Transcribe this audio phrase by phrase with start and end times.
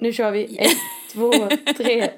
[0.00, 0.56] Nu kör vi.
[0.58, 0.76] Ett,
[1.12, 1.32] två,
[1.76, 2.10] tre.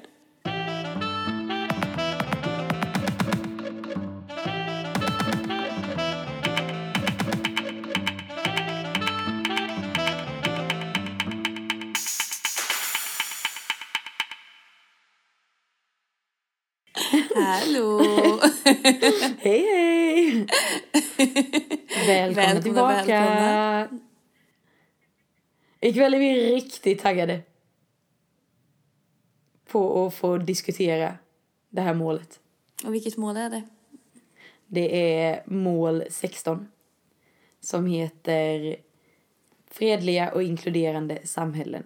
[17.35, 18.01] Hallå!
[19.39, 20.47] Hej, hej!
[22.07, 23.05] Välkomna Välkomna, tillbaka!
[23.05, 23.89] välkomna.
[25.81, 27.41] Ikväll är vi riktigt taggade
[29.73, 31.17] på att få diskutera
[31.69, 32.39] det här målet.
[32.83, 33.63] Och vilket mål är det?
[34.67, 36.67] Det är mål 16
[37.59, 38.75] som heter
[39.67, 41.83] Fredliga och inkluderande samhällen.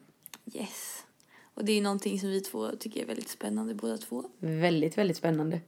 [0.53, 1.05] Yes.
[1.53, 4.23] Och det är någonting som vi två tycker är väldigt spännande båda två.
[4.39, 5.61] Väldigt, väldigt spännande.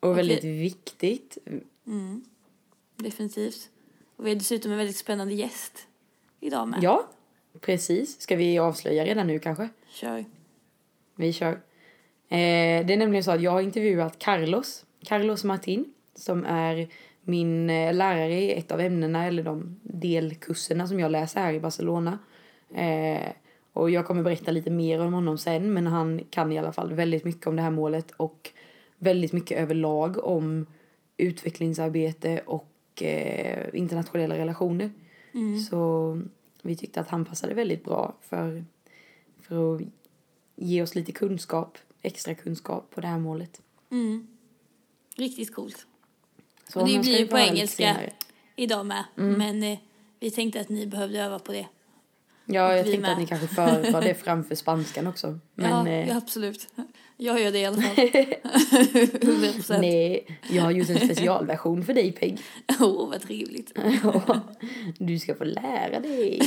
[0.00, 0.16] Och Okej.
[0.16, 1.38] väldigt viktigt.
[1.86, 2.24] Mm.
[2.96, 3.70] Definitivt.
[4.16, 5.86] Och vi har dessutom en väldigt spännande gäst
[6.40, 6.82] idag med.
[6.82, 7.08] Ja,
[7.60, 8.20] precis.
[8.20, 9.68] Ska vi avslöja redan nu kanske?
[9.88, 10.24] Kör.
[11.16, 11.52] Vi kör.
[12.28, 16.88] Eh, det är nämligen så att jag har intervjuat Carlos, Carlos Martin, som är
[17.22, 21.60] min eh, lärare i ett av ämnena, eller de delkurserna som jag läser här i
[21.60, 22.18] Barcelona.
[22.74, 23.32] Eh,
[23.72, 26.92] och jag kommer berätta lite mer om honom sen, men han kan i alla fall
[26.92, 28.50] väldigt mycket om det här målet och
[28.98, 30.66] väldigt mycket överlag om
[31.16, 34.90] utvecklingsarbete och eh, internationella relationer.
[35.34, 35.58] Mm.
[35.58, 36.20] Så
[36.62, 38.64] vi tyckte att han passade väldigt bra för,
[39.40, 39.82] för att
[40.56, 43.60] ge oss lite kunskap, extra kunskap på det här målet.
[43.90, 44.26] Mm.
[45.16, 45.86] Riktigt coolt.
[46.68, 47.96] Så Och det blir ju på engelska.
[48.56, 49.04] Idag med.
[49.18, 49.38] Mm.
[49.38, 49.78] Men eh,
[50.20, 51.66] vi tänkte att ni behövde öva på det.
[52.44, 53.12] Ja, jag tänkte med.
[53.12, 55.38] att ni kanske föredrar det framför spanskan också.
[55.54, 56.68] Men ja, eh, ja, absolut.
[57.16, 57.94] Jag gör det i alla fall.
[57.96, 59.80] 100%.
[59.80, 62.40] nej, jag har gjort en specialversion för dig Peg.
[62.80, 63.78] Åh, oh, vad trevligt.
[64.98, 66.40] du ska få lära dig.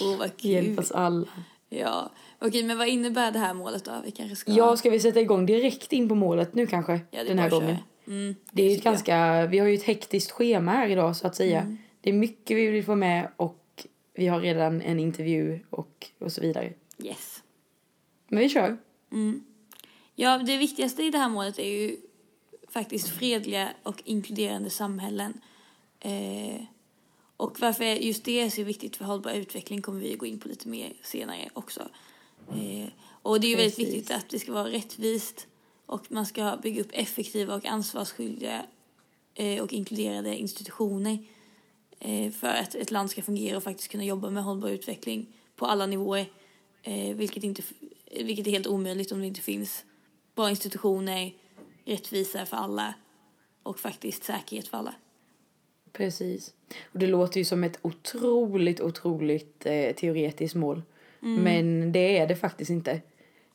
[0.00, 0.50] Åh, vad kul.
[0.50, 1.26] Hjälp oss alla.
[1.68, 3.92] Ja, okej, men vad innebär det här målet då?
[4.04, 4.52] Vi kanske ska...
[4.52, 6.92] Ja, ska vi sätta igång direkt in på målet nu kanske?
[7.10, 7.76] Ja, det den här gången.
[8.06, 8.94] Mm, Det är ju ett tycker jag.
[8.94, 11.60] ganska, vi har ju ett hektiskt schema här idag så att säga.
[11.60, 11.78] Mm.
[12.00, 16.32] Det är mycket vi vill få med och vi har redan en intervju och, och
[16.32, 16.72] så vidare.
[17.04, 17.42] Yes.
[18.28, 18.76] Men vi kör.
[19.12, 19.44] Mm.
[20.14, 21.96] Ja, det viktigaste i det här målet är ju
[22.68, 25.40] faktiskt fredliga och inkluderande samhällen.
[26.00, 26.60] Eh,
[27.38, 30.48] och varför just det är så viktigt för hållbar utveckling kommer vi gå in på
[30.48, 31.88] lite mer senare också.
[32.48, 32.88] Eh,
[33.22, 35.46] och det är ju väldigt viktigt att det ska vara rättvist
[35.86, 38.66] och man ska bygga upp effektiva och ansvarsskyldiga
[39.34, 41.18] eh, och inkluderade institutioner
[41.98, 45.26] eh, för att ett land ska fungera och faktiskt kunna jobba med hållbar utveckling
[45.56, 46.26] på alla nivåer.
[46.82, 47.62] Eh, vilket, inte,
[48.24, 49.84] vilket är helt omöjligt om det inte finns
[50.34, 51.34] bra institutioner,
[51.84, 52.94] rättvisa för alla
[53.62, 54.94] och faktiskt säkerhet för alla.
[55.98, 56.54] Precis.
[56.92, 60.82] Och det låter ju som ett otroligt, otroligt eh, teoretiskt mål.
[61.20, 63.00] Men det är det faktiskt inte.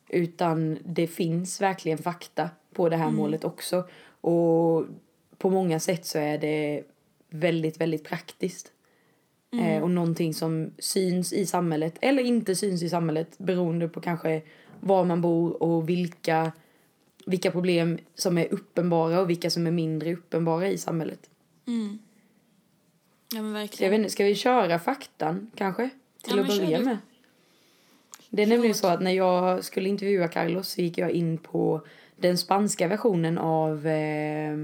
[0.09, 3.83] Utan det finns verkligen fakta på det här målet också.
[4.21, 4.85] Och
[5.37, 6.83] på många sätt så är det
[7.29, 8.71] väldigt, väldigt praktiskt.
[9.53, 14.41] Eh, och någonting som syns i samhället eller inte syns i samhället beroende på kanske
[14.79, 16.51] var man bor och vilka,
[17.25, 21.29] vilka problem som är uppenbara och vilka som är mindre uppenbara i samhället.
[21.67, 21.99] Mm.
[23.35, 23.91] Ja men Så jag verkligen.
[23.91, 25.89] vet inte, ska vi köra faktan kanske?
[26.23, 26.97] Till Ja, att börja med.
[28.29, 31.81] Det är nämligen så att när jag skulle intervjua Carlos så gick jag in på
[32.15, 34.57] den spanska versionen av, eh,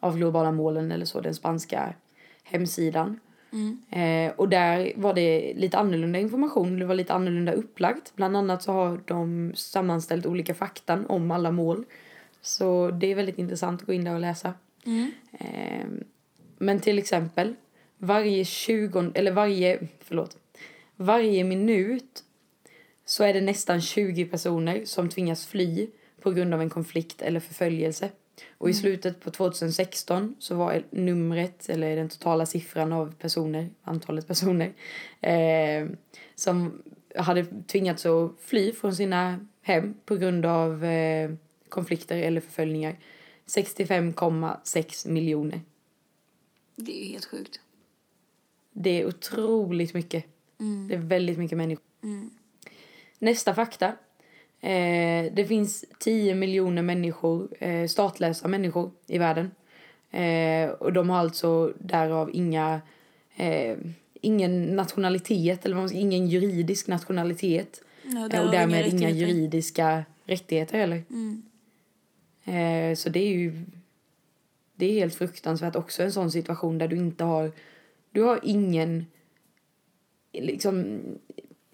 [0.00, 1.94] av globala målen eller så, den spanska
[2.42, 3.20] hemsidan.
[3.52, 3.78] Mm.
[3.90, 8.12] Eh, och där var det lite annorlunda information, det var lite annorlunda upplagt.
[8.16, 11.84] Bland annat så har de sammanställt olika faktan om alla mål.
[12.40, 14.54] Så det är väldigt intressant att gå in där och läsa.
[14.86, 15.10] Mm.
[15.32, 15.86] Eh,
[16.62, 17.54] men till exempel,
[17.98, 20.36] varje 20, eller varje, förlåt,
[20.96, 22.24] varje minut
[23.04, 25.88] så är det nästan 20 personer som tvingas fly
[26.20, 28.10] på grund av en konflikt eller förföljelse.
[28.58, 34.28] Och i slutet på 2016 så var numret, eller den totala siffran av personer, antalet
[34.28, 34.72] personer,
[35.20, 35.88] eh,
[36.34, 36.82] som
[37.16, 41.30] hade tvingats att fly från sina hem på grund av eh,
[41.68, 42.96] konflikter eller förföljningar
[43.46, 45.60] 65,6 miljoner.
[46.84, 47.60] Det är ju helt sjukt.
[48.72, 50.24] Det är otroligt mycket.
[50.60, 50.88] Mm.
[50.88, 51.84] Det är väldigt mycket människor.
[52.02, 52.30] Mm.
[53.18, 53.86] Nästa fakta.
[54.60, 59.50] Eh, det finns 10 miljoner människor, eh, statslösa människor i världen.
[60.10, 62.80] Eh, och de har alltså därav inga,
[63.36, 63.76] eh,
[64.20, 67.82] ingen nationalitet, eller vad ingen juridisk nationalitet.
[68.02, 69.26] Ja, Eh, och därmed inga rättigheter.
[69.26, 71.02] juridiska rättigheter heller.
[71.10, 71.42] Mm.
[72.44, 73.64] Eh, så det är ju
[74.80, 77.52] det är helt fruktansvärt också en sån situation där du inte har
[78.12, 79.06] du har ingen
[80.32, 81.00] liksom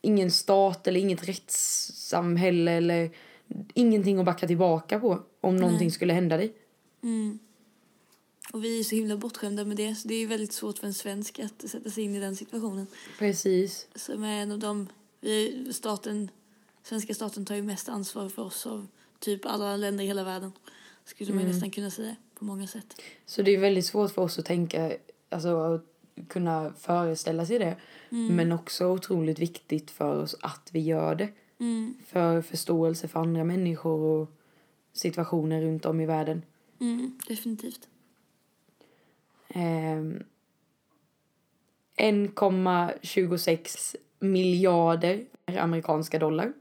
[0.01, 3.11] ingen stat eller inget rättssamhälle eller
[3.75, 6.53] ingenting att backa tillbaka på om någonting skulle hända dig.
[7.03, 7.39] Mm.
[8.53, 10.95] Och vi är så himla bortskämda med det så det är väldigt svårt för en
[10.95, 12.87] svensk att sätta sig in i den situationen.
[13.19, 13.89] Precis.
[13.95, 14.89] Som är en av de,
[15.21, 16.31] vi, staten,
[16.83, 18.87] svenska staten tar ju mest ansvar för oss av
[19.19, 20.53] typ alla länder i hela världen.
[21.05, 23.03] Skulle man ju nästan kunna säga på många sätt.
[23.27, 24.93] Så det är väldigt svårt för oss att tänka,
[25.29, 25.85] alltså att
[26.29, 27.77] kunna föreställa sig det.
[28.11, 31.29] Men också otroligt viktigt för oss att vi gör det.
[31.61, 31.95] Mm.
[32.07, 34.31] För förståelse för andra människor och
[34.93, 36.43] situationer runt om i världen.
[36.81, 37.89] Mm, definitivt.
[39.49, 40.23] Ehm,
[41.97, 46.53] 1,26 miljarder amerikanska dollar.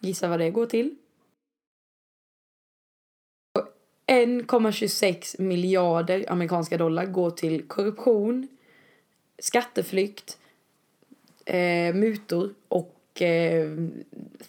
[0.00, 0.96] Gissa vad det går till?
[4.06, 8.48] 1,26 miljarder amerikanska dollar går till korruption,
[9.38, 10.38] skatteflykt,
[11.44, 13.70] eh, mutor och eh,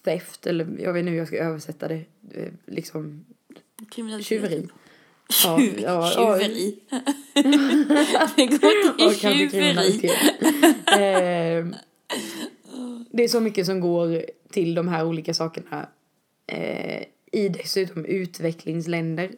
[0.04, 2.02] theft, eller jag vet inte hur jag ska översätta det.
[2.34, 3.26] Eh, liksom
[4.22, 4.68] tjuveri.
[5.44, 5.82] Ja, ja,
[6.16, 6.38] ja.
[6.40, 6.80] Tjuveri.
[8.36, 10.10] det går Ja, till tjuveri.
[10.88, 11.66] eh,
[13.12, 15.90] det är så mycket som går till de här olika sakerna
[16.48, 19.32] eh, i dessutom utvecklingsländer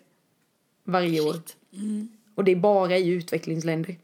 [0.87, 1.35] varje år.
[1.73, 2.07] Mm.
[2.35, 3.95] Och det är bara i utvecklingsländer.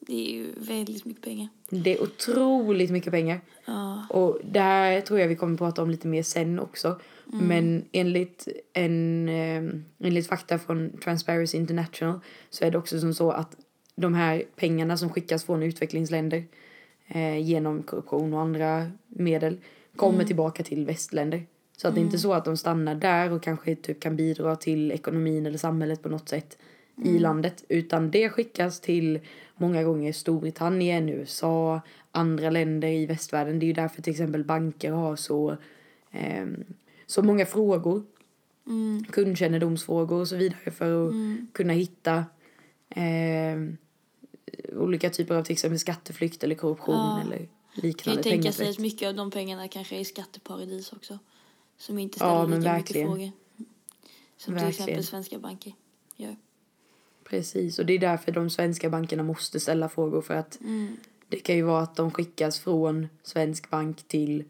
[0.00, 1.48] Det är ju väldigt mycket pengar.
[1.68, 3.40] Det är otroligt mycket pengar.
[3.64, 4.06] Ja.
[4.10, 7.00] Och det här tror jag vi kommer att prata om lite mer sen också.
[7.24, 9.62] Men enligt, en, eh,
[9.98, 13.56] enligt fakta från Transparency International så är det också som så att
[13.94, 16.44] de här pengarna som skickas från utvecklingsländer
[17.06, 19.58] eh, genom korruption och andra medel
[19.96, 21.46] kommer tillbaka till västländer.
[21.80, 24.56] Så att det är inte så att de stannar där och kanske typ kan bidra
[24.56, 26.58] till ekonomin eller samhället på något sätt
[27.04, 27.64] i landet.
[27.68, 29.20] Utan det skickas till
[29.56, 31.80] många gånger Storbritannien, USA,
[32.12, 33.58] andra länder i västvärlden.
[33.58, 35.56] Det är ju därför till exempel banker har så,
[36.10, 36.64] ehm,
[37.06, 38.02] så många frågor.
[38.66, 39.04] Mm.
[39.10, 41.14] Kundkännedomsfrågor och så vidare för att
[41.52, 42.24] kunna hitta
[42.88, 43.76] ehm,
[44.72, 47.20] olika typer av till exempel skatteflykt eller korruption Ja.
[47.24, 51.18] eller liknande tänka sig att mycket av de pengarna kanske är skatteparadis också.
[51.78, 53.12] Som inte Ja, ställer men lika verkligen.
[53.12, 53.66] mycket frågor.
[54.36, 54.70] Som till Verkligen.
[54.70, 55.72] exempel svenska banker
[56.16, 56.36] gör.
[57.24, 60.96] Precis, och det är därför de svenska bankerna måste ställa frågor för att Mm.
[61.28, 64.44] det kan ju vara att de skickas från svensk bank till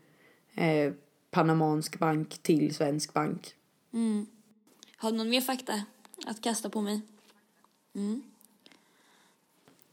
[0.55, 0.93] eh,
[1.31, 3.55] panamansk bank till svensk bank.
[3.93, 4.27] Mm.
[4.97, 5.83] Har du någon mer fakta
[6.27, 7.01] att kasta på mig?
[7.95, 8.23] Mm.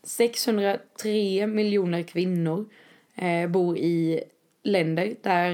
[0.03, 2.69] 603 miljoner kvinnor
[3.15, 4.23] eh, bor i
[4.65, 5.51] länder där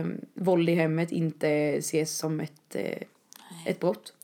[0.00, 3.02] eh, våld i hemmet inte ses som ett, eh,
[3.66, 4.14] ett brott.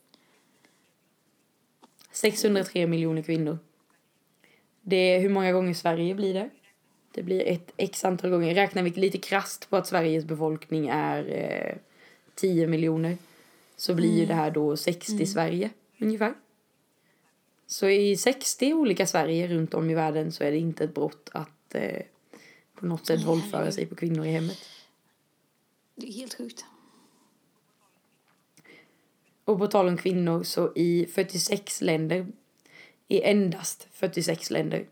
[2.12, 3.58] 603 miljoner kvinnor.
[4.82, 6.50] Det är, hur många gånger Sverige blir det?
[7.12, 8.54] Det blir ett x antal gånger.
[8.54, 11.76] Räknar vi lite krasst på att Sveriges befolkning är eh,
[12.34, 13.16] 10 miljoner
[13.76, 16.34] så blir ju det här då 60 Sverige ungefär.
[17.66, 21.30] Så i 60 olika Sverige runt om i världen så är det inte ett brott
[21.32, 22.02] att eh,
[22.80, 24.58] på något sätt våldföra sig på kvinnor i hemmet.
[25.94, 26.64] Det är helt sjukt.
[29.44, 32.26] Och på tal om kvinnor så i 46 länder,
[33.08, 34.86] i endast 46 länder,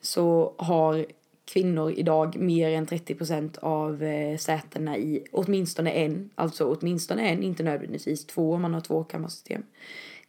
[0.00, 1.06] så har
[1.44, 7.42] kvinnor idag mer än 30 procent av eh, sätena i åtminstone en, alltså åtminstone en,
[7.42, 9.62] inte nödvändigtvis två om man har två kammarsystem,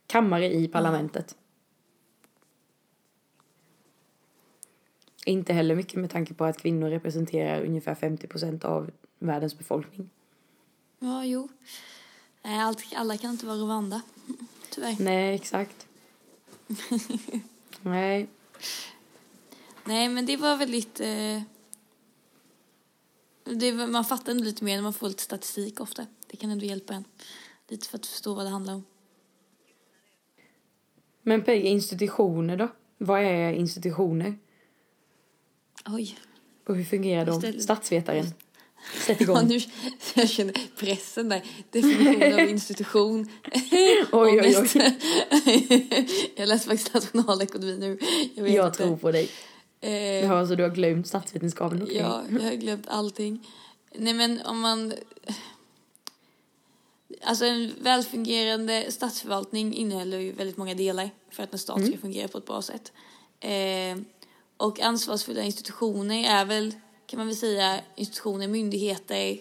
[0.08, 1.36] kammare i parlamentet.
[5.30, 10.10] Inte heller mycket med tanke på att kvinnor representerar ungefär 50 procent av världens befolkning.
[11.00, 11.50] Ja, jo.
[12.42, 14.02] Allt, alla kan inte vara Rwanda.
[14.70, 14.96] Tyvärr.
[15.00, 15.88] Nej, exakt.
[17.82, 18.28] Nej,
[19.90, 21.00] Nej, men det var väldigt...
[21.00, 21.42] Eh,
[23.44, 26.06] det, man fattar ändå lite mer när man får lite statistik ofta.
[26.28, 27.04] Det kan ändå hjälpa en.
[27.68, 28.84] Lite för att förstå vad det handlar om.
[31.22, 32.68] Men Peg, institutioner då?
[32.98, 34.38] Vad är institutioner?
[35.86, 36.18] Oj.
[36.68, 37.36] Och hur fungerar de?
[37.38, 38.26] Istället- Statsvetaren.
[39.06, 39.48] Sätt Ja, igång.
[39.48, 39.60] nu,
[40.14, 41.44] jag känner pressen där.
[41.72, 43.30] Definition av institution.
[44.12, 44.98] Oj, oj, oj.
[46.36, 48.00] Jag läser faktiskt nationalekonomi nu.
[48.36, 49.30] Jag, vet Jag tror på dig.
[49.82, 49.92] Eh,
[50.26, 51.84] Ja, så du har glömt statsvetenskapen?
[51.84, 51.98] okej.
[51.98, 53.48] Ja, jag har glömt allting.
[53.96, 54.94] Nej, men om man...
[57.24, 62.28] Alltså en välfungerande statsförvaltning innehåller ju väldigt många delar för att en stat ska fungera
[62.28, 62.92] på ett bra sätt.
[63.40, 63.50] Eh,
[64.60, 66.74] och ansvarsfulla institutioner är väl,
[67.06, 69.40] kan man väl säga, institutioner, myndigheter, eh,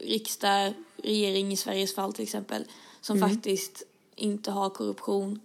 [0.00, 2.64] riksdag, regering i Sveriges fall till exempel,
[3.00, 3.82] som faktiskt
[4.16, 5.40] inte har korruption,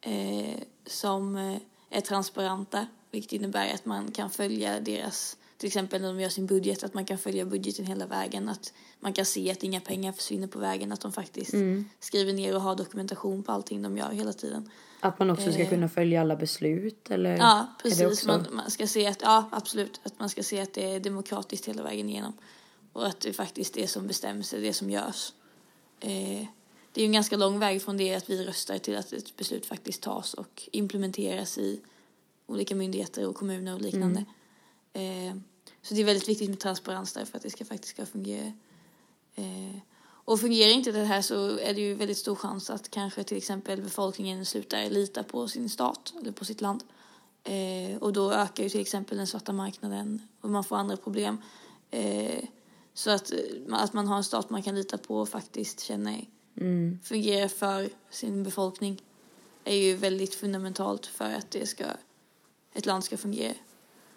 [0.00, 1.56] eh, som eh,
[1.90, 6.46] är transparenta, vilket innebär att man kan följa deras till exempel när de gör sin
[6.46, 8.48] budget, att man kan följa budgeten hela vägen.
[8.48, 11.88] Att man kan se att inga pengar försvinner på vägen, att de faktiskt Mm.
[12.00, 14.70] skriver ner och har dokumentation på allting de gör hela tiden.
[15.06, 15.68] Att man också ska Eh.
[15.68, 17.36] kunna följa alla beslut eller?
[17.36, 18.26] Ja, det precis.
[18.26, 21.68] Man, man ska se att, ja absolut, att man ska se att det är demokratiskt
[21.68, 22.32] hela vägen igenom.
[22.92, 25.32] Och att det faktiskt är det som bestäms, är det som görs.
[26.00, 26.46] Eh,
[26.92, 29.36] det är ju en ganska lång väg från det att vi röstar till att ett
[29.36, 31.80] beslut faktiskt tas och implementeras i
[32.46, 34.24] olika myndigheter och kommuner och liknande.
[34.92, 35.36] Eh,
[35.82, 38.52] så det är väldigt viktigt med transparens där för att det ska faktiskt ska fungera.
[39.34, 39.76] Eh,
[40.26, 43.36] och fungerar inte det här så är det ju väldigt stor chans att kanske till
[43.36, 46.84] exempel befolkningen slutar lita på sin stat eller på sitt land.
[47.44, 51.42] Eh, och då ökar ju till exempel den svarta marknaden och man får andra problem.
[51.90, 52.44] Eh,
[52.94, 53.38] så att, eh,
[53.70, 56.24] att man har en stat man kan lita på och faktiskt känner
[56.60, 56.98] Mm.
[57.02, 59.02] fungerar för sin befolkning
[59.64, 61.84] är ju väldigt fundamentalt för att det ska,
[62.74, 63.54] ett land ska fungera.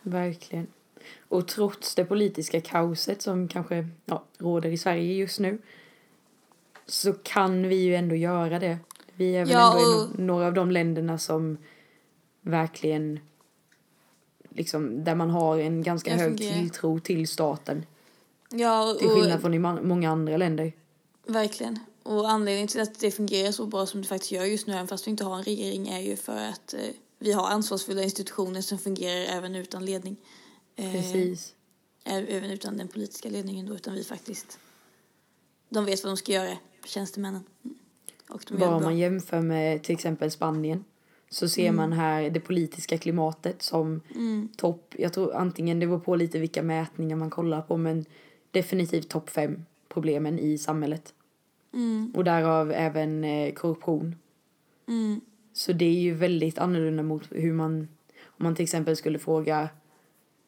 [0.01, 0.67] Verkligen.
[1.27, 5.61] Och trots det politiska kaoset som kanske ja, råder i Sverige just nu
[6.89, 8.77] så kan vi ju ändå göra det.
[9.15, 11.57] Vi är väl Ja, ändå och- några av de länderna som
[12.41, 13.19] verkligen
[14.49, 17.85] liksom där man har en ganska hög tilltro till staten
[18.51, 20.73] Ja, och, till skillnad från i många andra länder.
[21.27, 21.79] verkligen.
[22.03, 24.87] Och anledningen till att det fungerar så bra som det faktiskt gör just nu, även
[24.87, 26.79] fast vi inte har en regering, är ju för att eh,
[27.19, 30.15] vi har ansvarsfulla institutioner som fungerar även utan ledning.
[30.75, 31.53] Eh, Precis.
[32.03, 34.59] Även utan den politiska ledningen då, utan vi faktiskt...
[35.69, 37.43] De vet vad de ska göra, tjänstemännen.
[37.63, 37.77] Mm.
[38.29, 40.83] Och de Bara om man jämför med till exempel Spanien
[41.29, 44.49] så ser man här det politiska klimatet som Mm.
[44.57, 44.95] topp.
[44.97, 48.05] Jag tror antingen det beror på lite vilka mätningar man kollar på men
[48.51, 51.13] definitivt topp fem problemen i samhället.
[51.73, 52.11] Mm.
[52.15, 54.15] Och därav även eh, korruption.
[54.87, 55.21] Mm.
[55.53, 57.87] Så det är ju väldigt annorlunda mot hur man,
[58.25, 59.69] om man till exempel skulle fråga,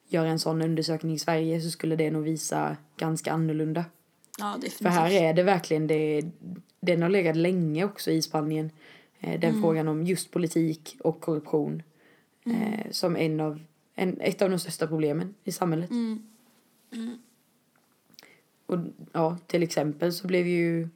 [0.08, 3.86] göra en sån undersökning i Sverige så skulle det nog visa ganska annorlunda.
[4.40, 4.78] Ja, definitivt.
[4.78, 6.22] För här är det verkligen det,
[6.80, 8.72] den har legat länge också i Spanien.
[9.20, 11.84] Eh, Den frågan om just politik och korruption.
[12.46, 13.60] Eh, som en av,
[13.96, 15.90] en, ett av de största problemen i samhället.
[15.90, 16.24] Mm.
[18.66, 18.78] Och
[19.12, 20.90] ja, till exempel så blev ju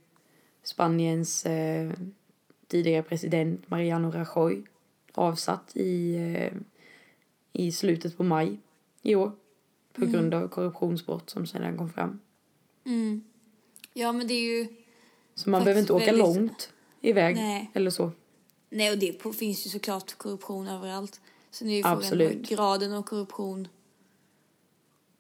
[0.64, 1.92] Spaniens eh,
[2.68, 4.64] tidigare president Mariano Rajoy
[5.14, 6.54] avsatt i, eh,
[7.54, 8.58] i slutet på maj
[9.02, 9.32] i år.
[9.94, 12.20] På grund av korruptionsbrott som sedan kom fram.
[12.86, 13.24] Mm.
[13.94, 14.68] Ja, men det är ju...
[15.36, 17.72] Så man behöver inte åka väldigt- långt iväg Nej.
[17.74, 18.12] eller så.
[18.70, 21.22] Nej, och det finns ju såklart korruption överallt.
[21.52, 23.68] Sen är ju frågan graden av korruption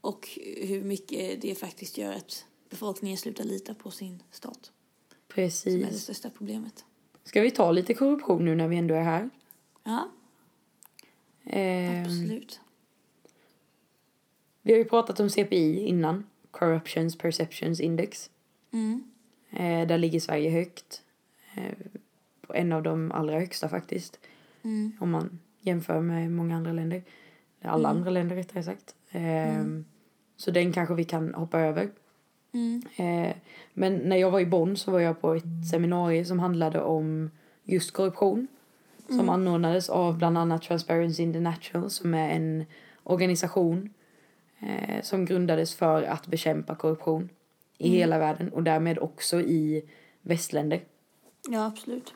[0.02, 0.30] och
[0.62, 4.72] hur mycket det faktiskt gör att befolkningen slutar lita på sin stat.
[5.34, 6.04] Som är det Precis.
[6.04, 6.86] största problemet.
[7.24, 9.30] Ska vi ta lite korruption nu när vi ändå är här?
[9.84, 10.10] Ja,
[11.46, 12.60] Ehm, absolut.
[14.62, 16.24] vi har ju pratat om CPI innan.
[16.60, 18.30] Corruptions Perceptions Index.
[18.74, 19.04] Mm.
[19.52, 21.02] Eh, där ligger Sverige högt.
[21.56, 21.74] Eh,
[22.54, 24.20] en av de allra högsta faktiskt.
[24.64, 24.92] Mm.
[25.00, 27.04] Om man jämför med många andra länder.
[27.62, 28.96] Alla andra länder rättare sagt.
[29.12, 29.64] Eh,
[30.38, 31.90] Så den kanske vi kan hoppa över.
[32.52, 32.82] Mm.
[32.96, 33.36] Eh,
[33.74, 37.32] men när jag var i Bonn så var jag på ett seminarium som handlade om
[37.64, 38.48] just korruption.
[39.08, 42.66] Som anordnades av bland annat Transparency International som är en
[43.04, 43.90] organisation
[44.60, 47.30] eh, som grundades för att bekämpa korruption
[47.78, 49.84] i hela världen och därmed också i
[50.22, 50.84] västländer.
[51.50, 52.14] Ja, absolut.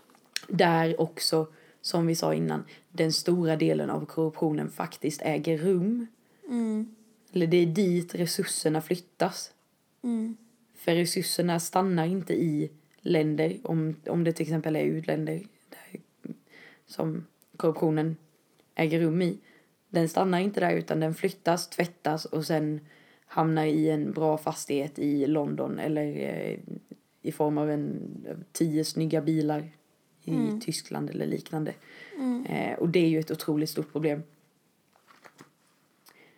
[0.48, 1.48] Där också,
[1.82, 6.08] som vi sa innan, den stora delen av korruptionen faktiskt äger rum.
[6.48, 6.96] Mm.
[7.34, 9.52] Eller det är dit resurserna flyttas.
[10.04, 10.38] Mm.
[10.76, 16.02] För resurserna stannar inte i länder, om, om det till exempel är utländer där,
[16.88, 17.26] som
[17.58, 18.18] korruptionen
[18.76, 19.38] äger rum i.
[19.90, 22.80] Den stannar inte där utan den flyttas, tvättas och sen
[23.26, 26.60] hamnar i en bra fastighet i London eller eh,
[27.22, 28.00] i form av en
[28.52, 29.72] tio snygga bilar
[30.24, 31.74] i Tyskland eller liknande.
[32.18, 32.46] Mm.
[32.46, 34.24] Eh, och det är ju ett otroligt stort problem.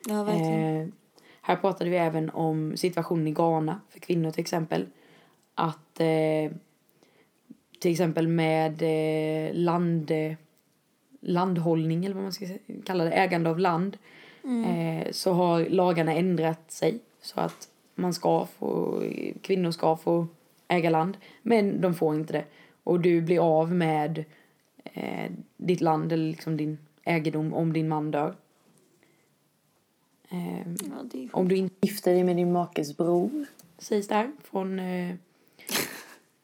[0.07, 0.81] Ja, verkligen.
[0.81, 0.87] Eh,
[1.41, 4.85] här pratade vi även om situationen i Ghana för kvinnor till exempel.
[5.55, 6.51] Att eh,
[7.79, 10.33] till exempel med eh, land, eh,
[11.21, 12.45] landhållning eller vad man ska
[12.85, 13.97] kalla det, ägande av land.
[14.43, 19.03] Eh, så har lagarna ändrat sig så att man ska få,
[19.41, 20.27] kvinnor ska få
[20.67, 21.17] äga land.
[21.41, 22.45] Men de får inte det.
[22.83, 24.23] Och du blir av med
[24.83, 28.35] eh, ditt land eller liksom din egendom om din man dör.
[30.29, 33.45] Eh, ja, om du inte gifter dig med din makes bror,
[33.77, 35.15] sägs det här från eh,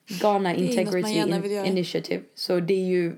[0.08, 1.66] Ghana Integrity In-.
[1.66, 2.24] Initiative.
[2.36, 3.16] Så det är ju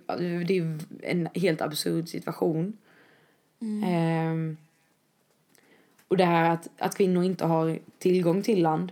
[0.47, 2.77] det är en helt absurd situation.
[3.61, 3.83] Mm.
[3.83, 4.57] Ehm,
[6.07, 8.91] Och det här att, att kvinnor inte har tillgång till land,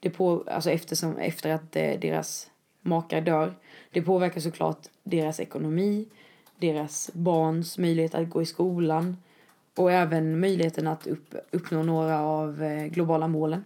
[0.00, 3.54] det på, alltså eftersom, efter att eh, deras makar dör,
[3.90, 6.06] det påverkar såklart deras ekonomi,
[6.58, 9.16] deras barns möjlighet att gå i skolan
[9.76, 13.64] och även möjligheten att upp, uppnå några av eh, globala målen.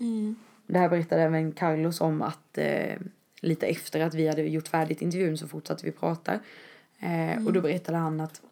[0.00, 0.36] Mm.
[0.72, 2.96] Det här berättade även Carlos om att eh,
[3.40, 6.38] lite efter att vi hade gjort färdigt intervjun så fortsatte vi prata.
[7.00, 8.42] Eh, Och då berättade han att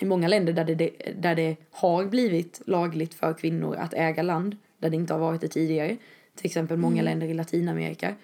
[0.00, 4.56] i många länder där det, där det har blivit lagligt för kvinnor att äga land,
[4.78, 5.96] där det inte har varit det tidigare,
[6.34, 8.14] till exempel många länder i Latinamerika,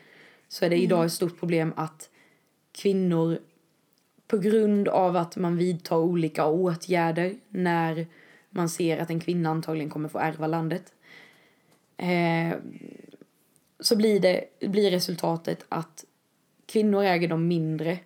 [0.48, 2.10] så är det idag ett stort problem att
[2.72, 3.38] kvinnor
[4.26, 8.06] på grund av att man vidtar olika åtgärder när
[8.50, 10.92] man ser att en kvinna antagligen kommer få ärva landet.
[11.96, 12.56] Eh,
[13.80, 16.04] så blir, det, blir resultatet att
[16.66, 17.98] kvinnor äger de mindre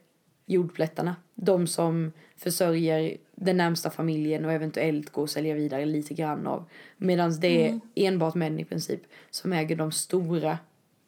[0.47, 1.17] jordplättarna.
[1.35, 6.65] De som försörjer den närmsta familjen och eventuellt går och säljer vidare lite grann av.
[6.97, 9.01] Medan det är enbart män i princip
[9.31, 10.59] som äger de stora,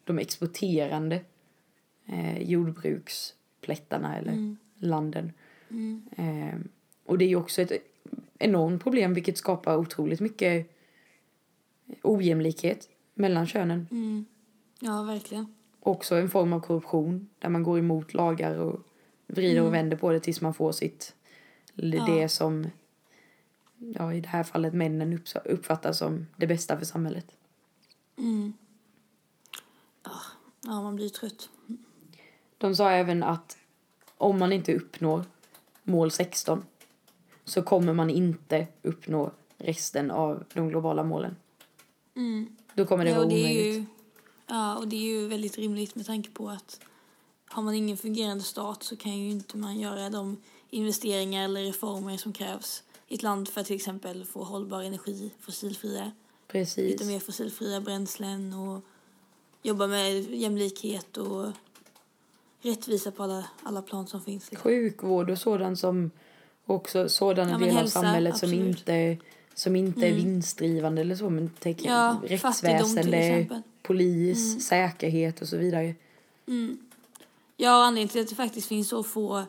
[0.05, 1.21] de exporterande
[2.07, 4.33] eh, jordbruksplättarna eller
[4.79, 5.33] landen.
[6.17, 6.59] Eh,
[7.05, 7.73] och det är ju också ett
[8.39, 10.71] enormt problem vilket skapar otroligt mycket
[12.03, 13.87] ojämlikhet mellan könen.
[14.83, 14.95] Mm.
[14.95, 15.55] Ja, verkligen.
[15.81, 18.81] Också en form av korruption där man går emot lagar och
[19.27, 21.15] vrider och vänder på det tills man får sitt
[21.75, 22.67] det som
[23.79, 27.27] ja, i det här fallet männen uppfattar som det bästa för samhället.
[30.63, 31.51] Ja, man blir trött.
[32.59, 33.59] De sa även att
[34.17, 35.25] om man inte uppnår
[35.83, 36.65] mål 16
[37.45, 41.37] så kommer man inte uppnå resten av de globala målen.
[42.75, 43.77] Då kommer det ja, vara det är omöjligt.
[43.77, 43.87] ju,
[44.47, 46.81] ja, och det är ju väldigt rimligt med tanke på att
[47.49, 50.37] har man ingen fungerande stat så kan ju inte man göra de
[50.71, 55.31] investeringar eller reformer som krävs i ett land för att till exempel få hållbar energi,
[55.41, 56.13] fossilfria,
[56.49, 56.91] Precis.
[56.91, 58.85] lite mer fossilfria bränslen och
[59.63, 61.53] jobba med jämlikhet och
[62.63, 64.51] rättvisa på alla, alla plan som finns.
[64.51, 64.71] Liksom.
[64.71, 66.11] Sjukvård och sådant som
[66.67, 68.79] också sådana Ja, delar av hälsa, samhället som absolut.
[68.79, 69.17] inte,
[69.55, 71.31] som inte är vinstdrivande eller så.
[71.31, 73.63] Men tänk, Ja, fattigdom till rättsväsende, exempel.
[73.87, 75.95] Polis, säkerhet och så vidare.
[77.57, 79.45] Ja, och anledningen till att det faktiskt finns så få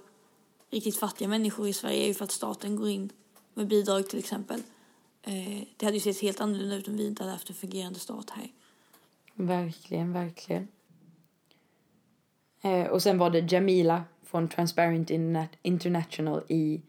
[0.71, 3.09] riktigt fattiga människor i Sverige är ju för att staten går in
[3.53, 4.61] med bidrag till exempel.
[5.23, 7.99] Eh, det hade ju sett helt annorlunda ut om vi inte hade haft en fungerande
[7.99, 8.47] stat här.
[9.33, 10.67] Verkligen, verkligen.
[12.61, 16.81] Eh, och sen var det Jamila från Transparent Interna- International i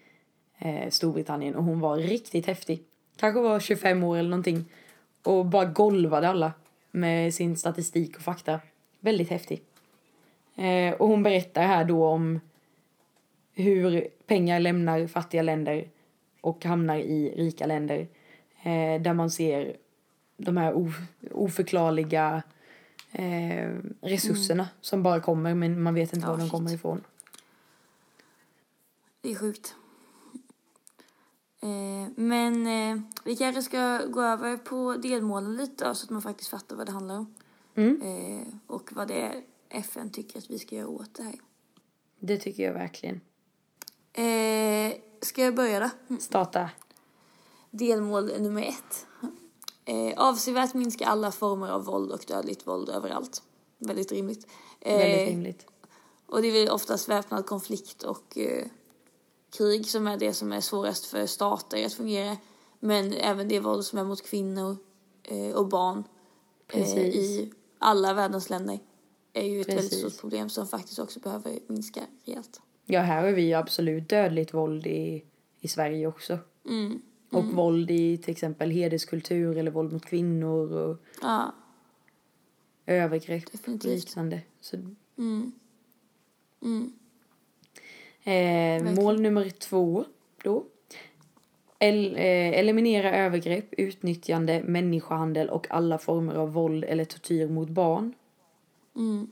[0.59, 2.83] eh, Storbritannien och hon var riktigt häftig.
[3.17, 4.65] Kanske var 25 år eller någonting
[5.23, 6.53] och bara golvade alla
[6.91, 8.61] med sin statistik och fakta.
[9.01, 9.63] Väldigt häftig.
[10.57, 12.41] Eh, och hon berättar här då om
[13.53, 15.89] hur pengar lämnar fattiga länder
[16.41, 17.99] och hamnar i rika länder.
[18.63, 19.77] Eh, där man ser
[20.37, 22.43] de här of- oförklarliga
[23.13, 23.71] eh,
[24.01, 27.05] resurserna som bara kommer men man vet inte Ja, var de kommer ifrån.
[29.21, 29.75] Det är sjukt.
[31.61, 36.23] Eh, men eh, vi kanske ska gå över på delmålen lite då, så att man
[36.23, 37.35] faktiskt fattar vad det handlar om.
[37.75, 38.03] Mm.
[38.03, 41.35] Eh, och vad det är FN tycker att vi ska göra åt det här.
[42.19, 43.21] Det tycker jag verkligen.
[44.13, 46.17] Eh, ska jag börja då?
[46.21, 46.71] Starta.
[47.71, 49.07] Delmål nummer ett.
[49.85, 53.43] Eh, avsevärt minska alla former av våld och dödligt våld överallt.
[53.79, 54.47] Väldigt rimligt.
[54.81, 55.67] Eh, Väldigt rimligt.
[56.27, 58.67] Och det är väl oftast väpnad konflikt och eh,
[59.51, 62.37] krig som är det som är svårast för stater att fungera.
[62.81, 64.77] Men även det våld som är mot kvinnor
[65.23, 66.05] eh, och barn
[66.73, 68.79] eh, i alla världens länder
[69.33, 69.99] är ju ett väldigt Precis.
[69.99, 72.61] stort problem som faktiskt också behöver minska rejält.
[72.85, 75.25] Ja, här har vi absolut dödligt våld i,
[75.61, 76.39] i Sverige också.
[76.69, 77.03] Mm.
[77.31, 81.55] Och våld i till exempel hederskultur eller våld mot kvinnor och Ja,
[82.87, 84.41] övergrepp och liknande.
[84.61, 84.77] Så,
[85.19, 85.53] mm.
[88.29, 90.05] Eh, mål nummer två
[90.43, 90.65] då.
[91.79, 98.15] El, eh, eliminera övergrepp, utnyttjande, människohandel och alla former av våld eller tortyr mot barn.
[98.97, 99.31] Mm.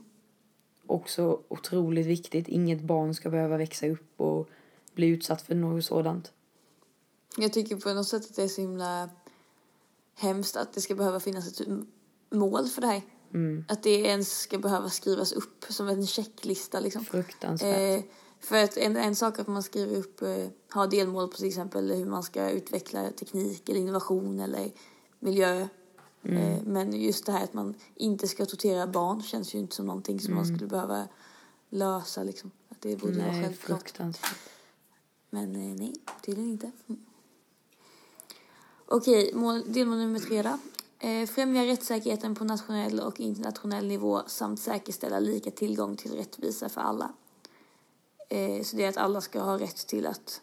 [0.86, 2.48] Också otroligt viktigt.
[2.48, 4.48] Inget barn ska behöva växa upp och
[4.94, 6.32] bli utsatt för något sådant.
[7.36, 9.10] Jag tycker på något sätt att det är så himla
[10.18, 11.68] hemskt att det ska behöva finnas ett
[12.30, 13.02] mål för det här.
[13.34, 13.64] Mm.
[13.68, 17.04] Att det ens ska behöva skrivas upp som en checklista liksom.
[17.04, 17.98] Fruktansvärt.
[17.98, 18.04] Eh,
[18.40, 21.92] för att en, en sak att man skriver upp, eh, har delmål på till exempel
[21.92, 24.72] hur man ska utveckla teknik eller innovation eller
[25.18, 25.68] miljö.
[26.22, 29.86] Eh, men just det här att man inte ska tortera barn känns ju inte som
[29.86, 31.08] någonting som man skulle behöva
[31.70, 32.50] lösa liksom.
[32.68, 33.80] Att det borde vara Nej, självklart.
[33.80, 34.38] fruktansvärt.
[35.30, 35.94] Men eh, nej,
[36.24, 36.70] tydligen inte.
[36.86, 37.00] Mm.
[38.86, 40.58] Okej, mål, delmål nummer tre då.
[40.98, 46.80] Eh, främja rättssäkerheten på nationell och internationell nivå samt säkerställa lika tillgång till rättvisa för
[46.80, 47.12] alla.
[48.28, 50.40] Eh, så det är att alla ska ha rätt till att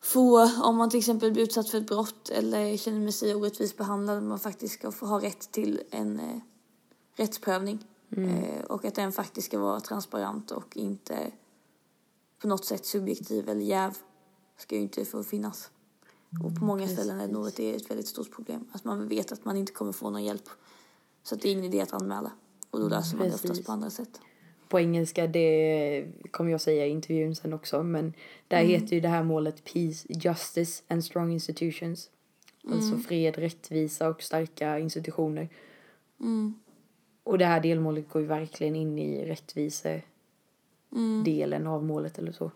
[0.00, 4.22] få, om man till exempel blir utsatt för ett brott eller känner sig orättvist behandlad,
[4.22, 6.40] man faktiskt ska få ha rätt till en eh,
[7.16, 7.86] rättsprövning.
[8.10, 11.32] Eh, och att den faktiskt ska vara transparent och inte
[12.38, 13.96] på något sätt subjektiv eller jäv.
[14.56, 15.70] Ska ju inte få finnas.
[16.44, 18.64] Och på många ställen är det nog det är ett väldigt stort problem.
[18.72, 20.48] Att man vet att man inte kommer få någon hjälp.
[21.22, 22.32] Så att det är ingen idé att anmäla.
[22.70, 23.66] Och då löser man det oftast Precis.
[23.66, 24.20] på andra sätt.
[24.68, 28.12] På engelska, det kommer jag säga i intervjun sen också, men
[28.48, 32.10] där heter ju det här målet Peace, Justice and Strong Institutions.
[32.70, 35.48] Alltså fred, rättvisa och starka institutioner.
[36.20, 36.54] Mm.
[37.22, 42.50] Och det här delmålet går ju verkligen in i rättvisedelen av målet eller så.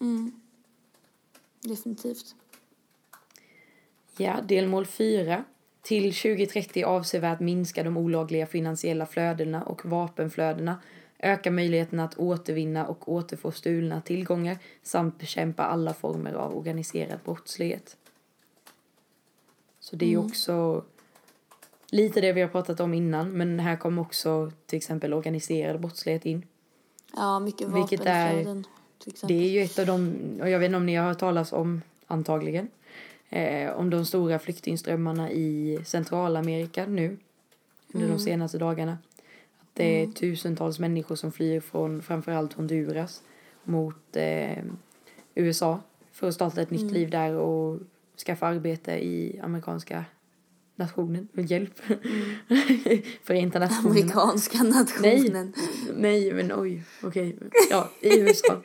[0.00, 0.32] Mm.
[1.60, 2.34] Definitivt.
[4.16, 5.44] Ja, delmål 4.
[5.82, 10.80] Till 2030 avsevärt minska de olagliga finansiella flödena och vapenflödena,
[11.24, 17.96] öka möjligheterna att återvinna och återfå stulna tillgångar samt bekämpa alla former av organiserad brottslighet.
[19.80, 20.84] Så det är ju också
[21.90, 26.26] lite det vi har pratat om innan, men här kommer också till exempel organiserad brottslighet
[26.26, 26.46] in.
[27.16, 28.64] Ja, mycket exempel.
[29.22, 31.52] Det är ju ett av de, och jag vet inte om ni har hört talas
[31.52, 32.68] om, antagligen,
[33.30, 37.16] eh, om de stora flyktingströmmarna i Centralamerika nu,
[37.92, 38.98] under de senaste dagarna.
[39.74, 43.22] Det är tusentals människor som flyr från framförallt Honduras
[43.64, 44.64] mot eh,
[45.34, 45.80] USA
[46.12, 47.80] för att starta ett nytt liv där och
[48.26, 50.04] skaffa arbete i amerikanska
[50.76, 51.74] nationen, hjälp.
[53.22, 53.90] Förenta nationerna.
[53.90, 55.52] Amerikanska nationen.
[55.96, 57.36] Nej, men oj, okej.
[57.70, 58.62] Ja, i USA.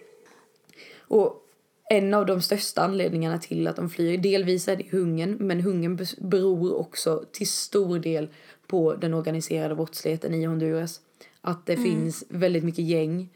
[0.99, 1.45] Och
[1.89, 6.07] en av de största anledningarna till att de flyr, delvis är det hungern, men hungern
[6.17, 8.29] beror också till stor del
[8.69, 11.01] på den organiserade brottsligheten i Honduras.
[11.41, 13.29] Att det finns väldigt mycket gäng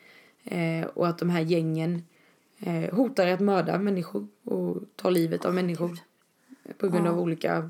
[0.43, 2.03] eh, och att de här gängen
[2.59, 5.97] eh, hotar att mörda människor och ta livet av människor
[6.77, 7.69] på grund av olika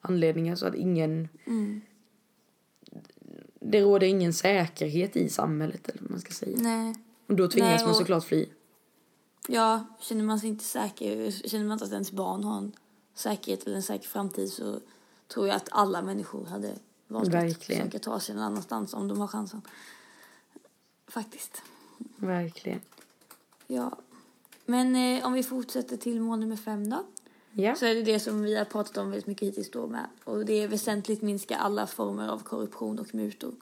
[0.00, 1.28] anledningar så att ingen
[3.60, 6.56] det råder ingen säkerhet i samhället eller vad man ska säga.
[6.60, 6.94] Nej.
[7.26, 8.46] Och då tvingas Nej, man och- såklart fly.
[9.48, 12.72] Ja, känner man sig inte säker, känner man inte att ens barn har en
[13.14, 14.80] säkerhet eller en säker framtid så
[15.34, 16.74] tror jag att alla människor hade
[17.12, 17.82] valt Verkligen.
[17.82, 19.62] att försöka ta sig någon annanstans om de har chansen.
[21.06, 21.62] Faktiskt.
[22.16, 22.80] Verkligen.
[23.66, 23.98] Ja.
[24.64, 27.04] Men eh, om vi fortsätter till mål nummer fem då.
[27.52, 27.74] Ja.
[27.74, 30.06] Så är det det som vi har pratat om väldigt mycket hittills då med.
[30.24, 33.54] Och det är väsentligt minska alla former av korruption och mutor.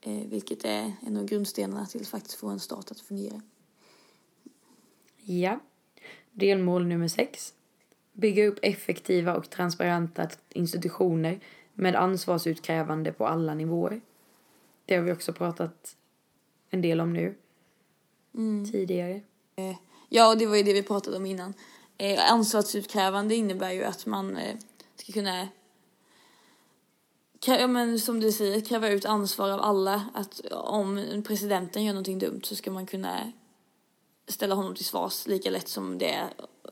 [0.00, 3.40] Eh, vilket är en av grundstenarna till att faktiskt få en stat att fungera.
[5.16, 5.60] Ja.
[6.30, 7.54] Delmål nummer sex.
[8.12, 11.40] Bygga upp effektiva och transparenta institutioner
[11.74, 14.00] med ansvarsutkrävande på alla nivåer.
[14.84, 15.96] Det har vi också pratat
[16.70, 17.34] en del om nu.
[18.72, 19.20] Tidigare.
[19.56, 19.76] Eh,
[20.08, 21.54] ja, och det var ju det vi pratade om innan.
[21.98, 24.56] Eh, ansvarsutkrävande innebär ju att man eh,
[24.96, 25.48] ska kunna
[27.46, 30.06] Ja, men som du säger, kräva ut ansvar av alla.
[30.14, 33.32] Att om presidenten gör någonting dumt så ska man kunna
[34.28, 36.28] ställa honom till svars lika lätt som det är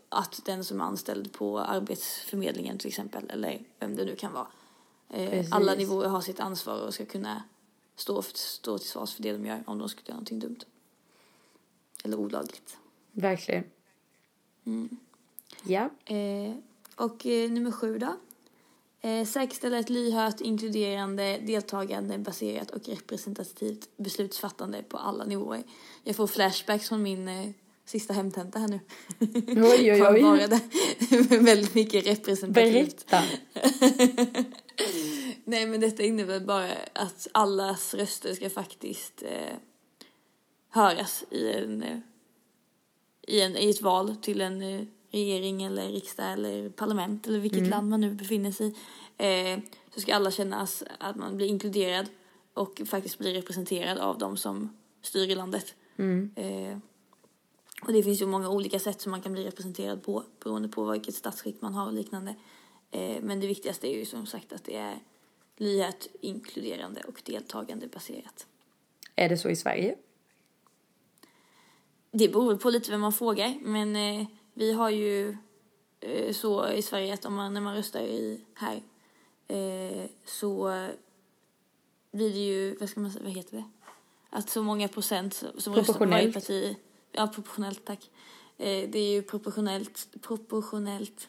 [0.09, 4.47] att den som är anställd på Arbetsförmedlingen till exempel, eller vem det nu kan vara.
[5.11, 7.43] Eh, alla nivåer har sitt ansvar och ska kunna
[7.97, 10.61] stå, stå till svars för det de gör om de skulle göra någonting dumt.
[12.05, 12.79] Eller olagligt.
[13.13, 13.65] Verkligen.
[15.63, 15.91] Ja.
[16.05, 16.55] Eh,
[16.97, 18.17] och eh, nummer sju då.
[19.01, 25.63] Eh, säkerställa ett lyhört, inkluderande, deltagande, baserat och representativt beslutsfattande på alla nivåer.
[26.05, 27.51] Jag får flashbacks från min eh,
[27.85, 28.81] sista hemtenta här nu.
[29.49, 30.23] Oj, oj, oj.
[30.23, 30.61] Bara.
[31.41, 33.07] Väldigt mycket representativt.
[33.11, 33.23] Berätta.
[35.45, 39.57] Nej men detta innebär bara att allas röster ska faktiskt eh,
[40.69, 41.99] höras i, en, eh,
[43.27, 47.59] i, en, i ett val till en eh, regering eller riksdag eller parlament eller vilket
[47.69, 48.75] land man nu befinner sig
[49.19, 49.53] i.
[49.53, 49.59] Eh,
[49.95, 50.61] så ska alla känna
[50.99, 52.07] att- man blir inkluderad
[52.55, 55.75] och faktiskt blir representerad av de som styr i landet.
[56.37, 56.79] Eh,
[57.83, 60.85] och det finns ju många olika sätt som man kan bli representerad på beroende på
[60.91, 62.35] vilket statsskick man har och liknande.
[63.23, 64.99] Men det viktigaste är ju som sagt att det är
[65.61, 68.47] lyhört, inkluderande och deltagande baserat.
[69.17, 69.97] Är det så i Sverige?
[72.11, 75.37] Det beror på lite vem man frågar, men eh, vi har ju
[76.01, 78.83] eh, så i Sverige att om man, när man röstar i, här
[79.49, 80.87] eh, så
[82.13, 83.65] blir det ju, vad ska man säga, vad heter det?
[84.31, 86.77] Att så många procent som röstar på varje parti,
[87.13, 88.11] ja proportionellt tack.
[88.59, 91.29] Eh, det är ju proportionellt, proportionellt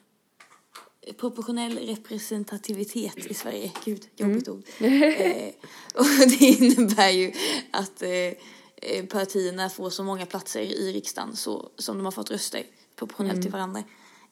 [1.18, 3.72] proportionell representativitet i Sverige.
[3.86, 4.64] Gud, jobbigt ord.
[4.80, 5.54] Eh,
[5.94, 7.34] och det innebär ju
[7.72, 12.32] att eh, eh, partierna får så många platser i riksdagen så, som de har fått
[12.32, 12.64] röster
[12.96, 13.84] proportionellt till varandra.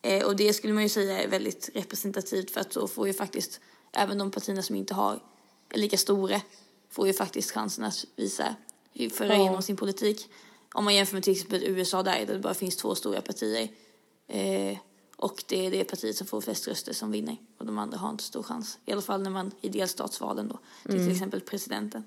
[0.01, 3.13] Eh, och det skulle man ju säga är väldigt representativt för att så får ju
[3.13, 3.59] faktiskt
[3.93, 5.23] även de partierna som inte har
[5.69, 6.41] är lika stora
[6.89, 8.55] får ju faktiskt chansen att visa,
[9.11, 9.41] föra Ja.
[9.41, 10.27] igenom sin politik.
[10.73, 13.69] Om man jämför med till exempel USA där, där det bara finns två stora partier.
[15.19, 17.37] Eh, och det är det partiet som får flest röster som vinner.
[17.57, 18.79] Och de andra har inte stor chans.
[18.85, 20.59] I alla fall när man i delstatsvalen då.
[20.83, 22.03] Till till exempel presidenten.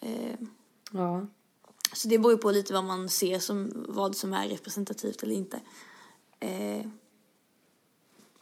[0.00, 0.38] Eh,
[0.90, 1.26] Ja.
[1.92, 5.34] så det beror ju på lite vad man ser som vad som är representativt eller
[5.34, 5.60] inte.
[6.40, 6.86] Eh,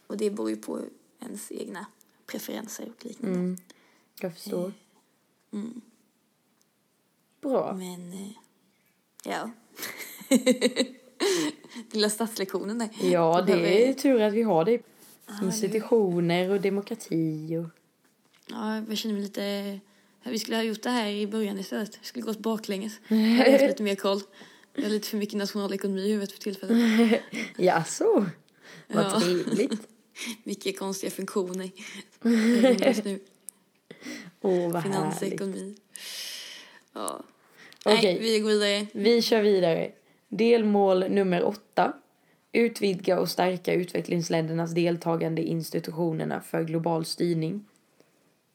[0.07, 0.81] och det beror ju på
[1.21, 1.87] ens egna
[2.27, 3.39] preferenser och liknande.
[3.39, 3.57] Mm.
[4.21, 4.73] Jag förstår.
[5.51, 5.81] Mm.
[7.41, 7.73] Bra.
[7.73, 8.31] Men, eh,
[9.25, 9.51] ja.
[11.90, 12.88] Lilla stadslektionen där.
[13.03, 14.79] Ja, det är tur att vi har det.
[15.42, 17.68] Institutioner och demokrati och...
[18.47, 19.79] Ja, jag känner mig lite...
[20.25, 21.99] Vi skulle ha gjort det här i början istället.
[22.01, 22.92] Vi skulle gått baklänges.
[23.09, 24.20] Jag hade haft lite mer koll.
[24.75, 27.20] Jag har lite för mycket nationalekonomi i huvudet för tillfället.
[27.57, 28.27] Jaså?
[28.88, 29.20] Vad Ja.
[29.20, 29.88] trevligt.
[30.44, 31.70] Mycket konstiga funktioner
[32.87, 33.20] just nu.
[34.40, 35.35] Åh, vad Finans härligt.
[35.35, 35.77] ekonomi.
[36.92, 37.25] Ja.
[37.85, 38.01] Okej.
[38.03, 38.87] Nej, vi går vidare.
[38.92, 39.92] Vi kör vidare.
[40.37, 41.92] Delmål nummer åtta.
[42.53, 47.64] Utvidga och stärka utvecklingsländernas deltagande i institutionerna för global styrning.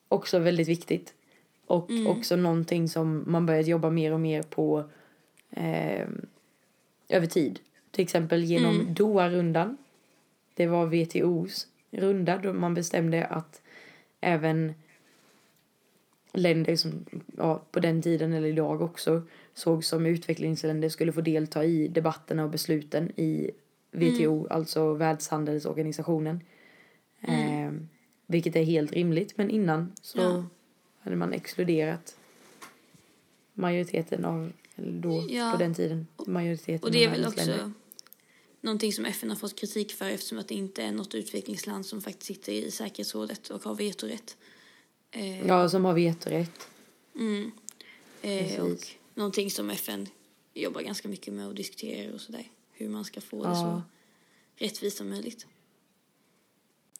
[0.08, 1.13] Också väldigt viktigt.
[1.65, 4.84] Och också någonting som man börjat jobba mer och mer på
[5.52, 6.08] eh,
[7.10, 7.60] över tid.
[7.92, 9.78] Till exempel genom Doha-rundan.
[10.54, 13.62] Det var WTOs runda då man bestämde att
[14.22, 14.74] även
[16.34, 17.06] länder som
[17.38, 19.22] ja, på den tiden eller idag också
[19.54, 23.52] såg som utvecklingsländer skulle få delta i debatterna och besluten i
[23.92, 26.40] WTO, alltså Världshandelsorganisationen.
[27.22, 27.72] Eh,
[28.26, 30.46] vilket är helt rimligt, men innan så Ja.
[31.00, 32.18] hade man exkluderat
[33.54, 35.52] majoriteten av, då Ja.
[35.52, 37.72] på den tiden, majoriteten Och det är väl också länder.
[38.62, 42.02] någonting som FN har fått kritik för eftersom att det inte är något utvecklingsland som
[42.02, 44.38] faktiskt sitter i säkerhetsrådet och har vetorätt.
[45.12, 46.68] Eh, Ja, som har vetorätt.
[47.16, 47.52] mm.
[48.22, 48.88] eh, och
[49.20, 50.08] någonting som FN
[50.54, 52.44] jobbar ganska mycket med och diskuterar och sådär.
[52.72, 53.56] Hur man ska få det Ja.
[53.56, 53.82] så
[54.66, 55.46] rättvist som möjligt.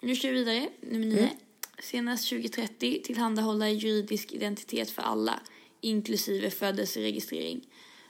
[0.02, 0.70] Nu kör vi vidare.
[0.82, 1.18] Nummer nio.
[1.20, 1.30] Mm.
[1.84, 5.40] Senast 2030 tillhandahålla juridisk identitet för alla,
[5.82, 7.68] inklusive födelseregistrering.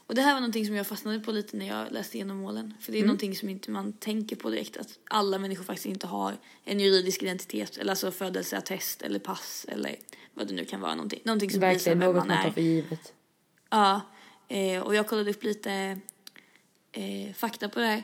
[0.08, 2.74] Och det här var någonting som jag fastnade på lite när jag läste igenom målen.
[2.82, 6.08] För det är någonting som inte man tänker på direkt, att alla människor faktiskt inte
[6.08, 9.96] har en juridisk identitet, eller alltså födelseattest eller pass eller
[10.34, 10.96] vad det nu kan vara.
[10.96, 12.52] Någonting, någonting som visar Verkligen vem något man man är.
[12.52, 13.14] för givet.
[13.70, 14.02] Ja,
[14.48, 16.00] eh, och jag kollade upp lite
[16.92, 18.04] eh, fakta på det här.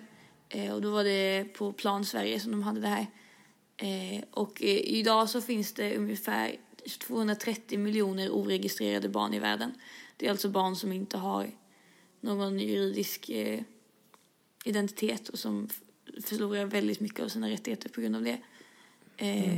[0.49, 3.07] Eh, och då var det på Plan Sverige som de hade det här.
[3.77, 6.55] Eh, och eh, idag så finns det ungefär
[6.99, 9.71] 230 miljoner oregistrerade barn i världen.
[10.17, 11.51] Det är alltså barn som inte har
[12.21, 13.61] någon juridisk eh,
[14.65, 15.69] identitet och som
[16.23, 18.37] förlorar väldigt mycket av sina rättigheter på grund av det.
[19.17, 19.53] Eh,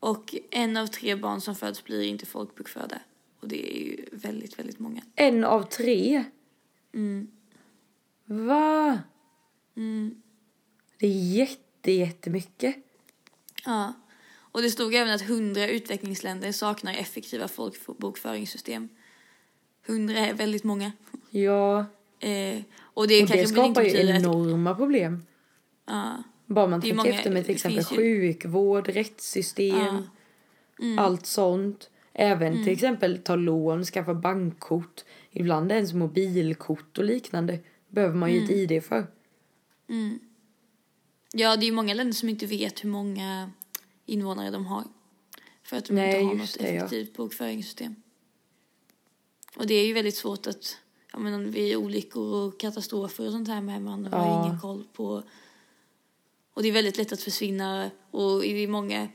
[0.00, 2.98] Och en av tre barn som föds blir inte folkbokförda.
[3.40, 5.02] Och det är ju väldigt, väldigt många.
[5.14, 6.24] En av tre?
[6.94, 7.28] Mm.
[8.24, 8.98] Va?
[9.76, 10.22] Mm.
[10.98, 12.76] Det är jätte, jättemycket.
[13.64, 13.92] Ja.
[14.52, 18.88] Och det stod även att 100 utvecklingsländer saknar effektiva folkbokföringssystem.
[19.86, 20.92] 100 är väldigt många.
[21.30, 21.86] Ja,
[22.20, 24.20] Eh, och det och det skapar ju betyder att...
[24.22, 25.22] enorma problem.
[25.86, 26.22] Ja.
[26.46, 30.02] Bara man tänker många- efter med till exempel ju- sjukvård, rättssystem, Ja.
[30.80, 30.98] Mm.
[30.98, 31.90] allt sånt.
[32.20, 35.04] Även till exempel ta lån, skaffa bankkort.
[35.30, 39.06] Ibland ens mobilkort och liknande behöver man ju ett ID för.
[39.88, 40.18] Mm.
[41.32, 43.50] Ja, det är ju många länder som inte vet hur många
[44.06, 44.84] invånare de har.
[45.62, 46.76] För att de Nej, inte har något det, ja.
[46.76, 47.94] effektivt bokföringssystem.
[49.56, 50.76] Och det är ju väldigt svårt att,
[51.12, 54.46] ja men vid olyckor och katastrofer och sånt här med, man har ju Ja.
[54.46, 55.22] ingen koll på.
[56.54, 59.08] Och det är väldigt lätt att försvinna och är många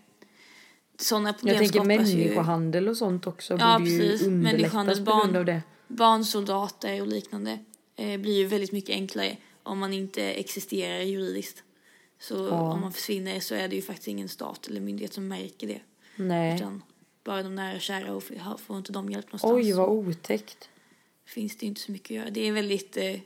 [1.00, 1.86] sådana problem Jag tänker ju.
[1.86, 4.28] människohandel och sånt också Ja, borde ju precis.
[4.28, 5.62] underlättas Människohandel, på grund av det.
[5.88, 7.60] Barnsoldater och liknande
[7.96, 11.64] eh, blir ju väldigt mycket enklare om man inte existerar juridiskt.
[12.20, 12.74] Så Ja.
[12.74, 15.80] om man försvinner så är det ju faktiskt ingen stat eller myndighet som märker det.
[16.16, 16.56] Nej.
[16.56, 16.82] Utan
[17.24, 18.24] bara de nära och kära och
[18.60, 20.70] får- inte de hjälp någonstans Oj, vad otäckt.
[21.26, 22.30] finns det ju inte så mycket att göra.
[22.30, 23.20] Det är väldigt, eh,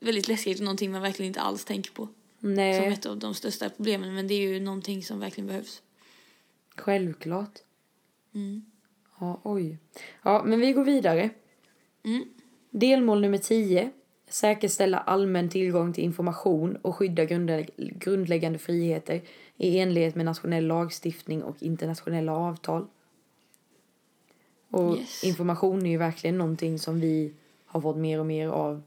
[0.00, 2.08] väldigt läskigt och någonting man verkligen inte alls tänker på.
[2.40, 5.82] Som Nej, ett av de största problemen men det är ju någonting som verkligen behövs.
[6.80, 7.58] Självklart.
[8.34, 8.64] Mm.
[9.20, 9.78] Ja, oj.
[10.22, 11.30] Ja, men vi går vidare.
[12.04, 12.24] Mm.
[12.70, 13.90] Delmål nummer 10.
[14.28, 19.20] säkerställa allmän tillgång till information och skydda grundlä grundläggande friheter
[19.56, 22.86] i enlighet med nationell lagstiftning och internationella avtal.
[24.70, 25.24] Och Yes.
[25.24, 27.32] information är ju verkligen någonting som vi
[27.66, 28.82] har fått mer och mer av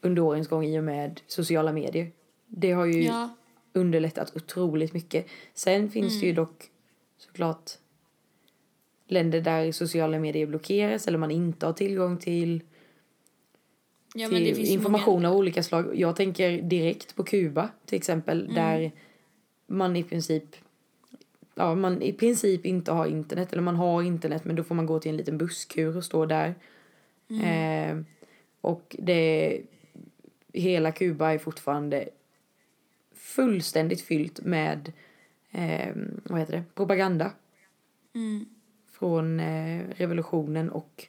[0.00, 2.10] under årens gång i och med sociala medier.
[2.46, 3.30] Det har ju Ja,
[3.72, 5.26] underlättat otroligt mycket.
[5.54, 6.70] Sen finns det ju dock
[7.32, 7.70] såklart
[9.06, 12.62] länder där sociala medier blockeras eller man inte har tillgång till,
[14.14, 15.30] ja till information många...
[15.30, 15.86] av olika slag.
[15.94, 18.54] Jag tänker direkt på Kuba till exempel Mm.
[18.54, 18.92] där
[19.66, 20.44] man i princip
[21.54, 24.86] ja, man i princip inte har internet eller man har internet men då får man
[24.86, 26.54] gå till en liten busskur och stå där.
[27.30, 27.98] Mm.
[27.98, 28.04] Eh,
[28.60, 29.60] och det
[30.52, 32.08] hela Kuba är fortfarande
[33.14, 34.92] fullständigt fyllt med
[35.52, 36.64] eh, vad heter det?
[36.74, 37.32] propaganda
[38.14, 38.46] Mm.
[38.90, 41.06] från eh, revolutionen och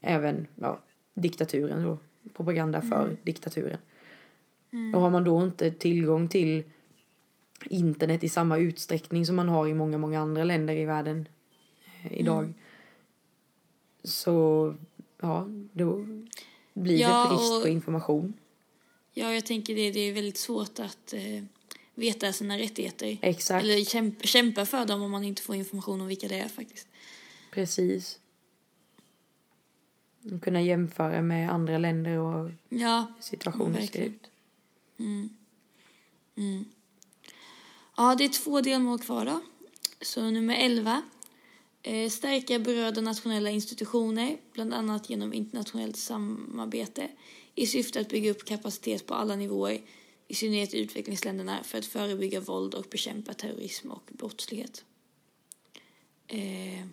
[0.00, 0.80] även ja,
[1.14, 1.98] diktaturen då.
[2.34, 3.78] Propaganda för diktaturen.
[4.94, 6.64] Och har man då inte tillgång till
[7.64, 11.28] internet i samma utsträckning som man har i många, många andra länder i världen
[12.04, 12.52] eh, idag.
[14.04, 14.74] Så
[15.20, 16.06] ja, då
[16.74, 18.32] blir Ja, det brist och- på information.
[19.12, 19.90] Ja, jag tänker det.
[19.90, 21.44] Det är väldigt svårt att eh,
[21.96, 23.18] veta sina rättigheter.
[23.22, 26.48] Exakt, Eller kämpa, kämpa för dem om man inte får information om vilka det är
[26.48, 26.88] faktiskt.
[27.50, 28.18] precis.
[30.42, 34.26] Kunna jämföra med andra länder och Ja, situationer ser ut.
[37.96, 39.40] Ja, det är två delmål kvar då.
[40.00, 41.02] Så nummer 11.
[41.82, 47.08] Eh, stärka berörda nationella institutioner, bland annat genom internationellt samarbete
[47.54, 49.80] i syfte att bygga upp kapacitet på alla nivåer,
[50.28, 54.84] i synnerhet i utvecklingsländerna, för att förebygga våld och bekämpa terrorism och brottslighet.
[56.28, 56.86] Eh,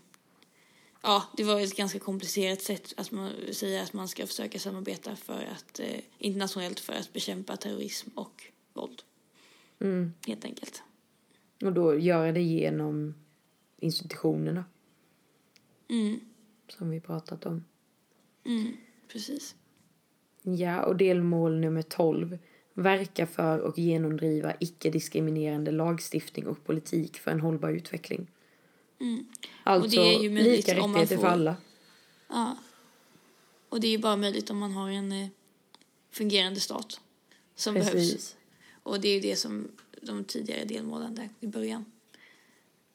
[1.01, 5.15] ja, det var ett ganska komplicerat sätt att man säger att man ska försöka samarbeta
[5.15, 8.43] för att, eh, internationellt för att bekämpa terrorism och
[8.73, 9.01] våld,
[9.79, 10.13] Mm.
[10.27, 10.83] helt enkelt.
[11.61, 13.13] Och då göra det genom
[13.79, 14.65] institutionerna
[15.89, 16.19] Mm,
[16.67, 17.63] som vi pratat om.
[18.45, 19.55] mm, precis.
[20.41, 22.37] Ja, och delmål nummer 12.
[22.73, 28.27] Verka för och genomdriva icke-diskriminerande lagstiftning och politik för en hållbar utveckling.
[28.99, 29.25] Mm.
[29.63, 31.55] Alltså lika rättigheter får- för alla.
[32.27, 32.57] Ja.
[33.69, 35.27] Och det är ju bara möjligt om man har en eh,
[36.12, 37.01] fungerande stat
[37.55, 37.91] som behövs.
[37.91, 38.36] Precis.
[38.83, 39.67] Och det är ju det som
[40.01, 41.86] de tidigare delmålen där i början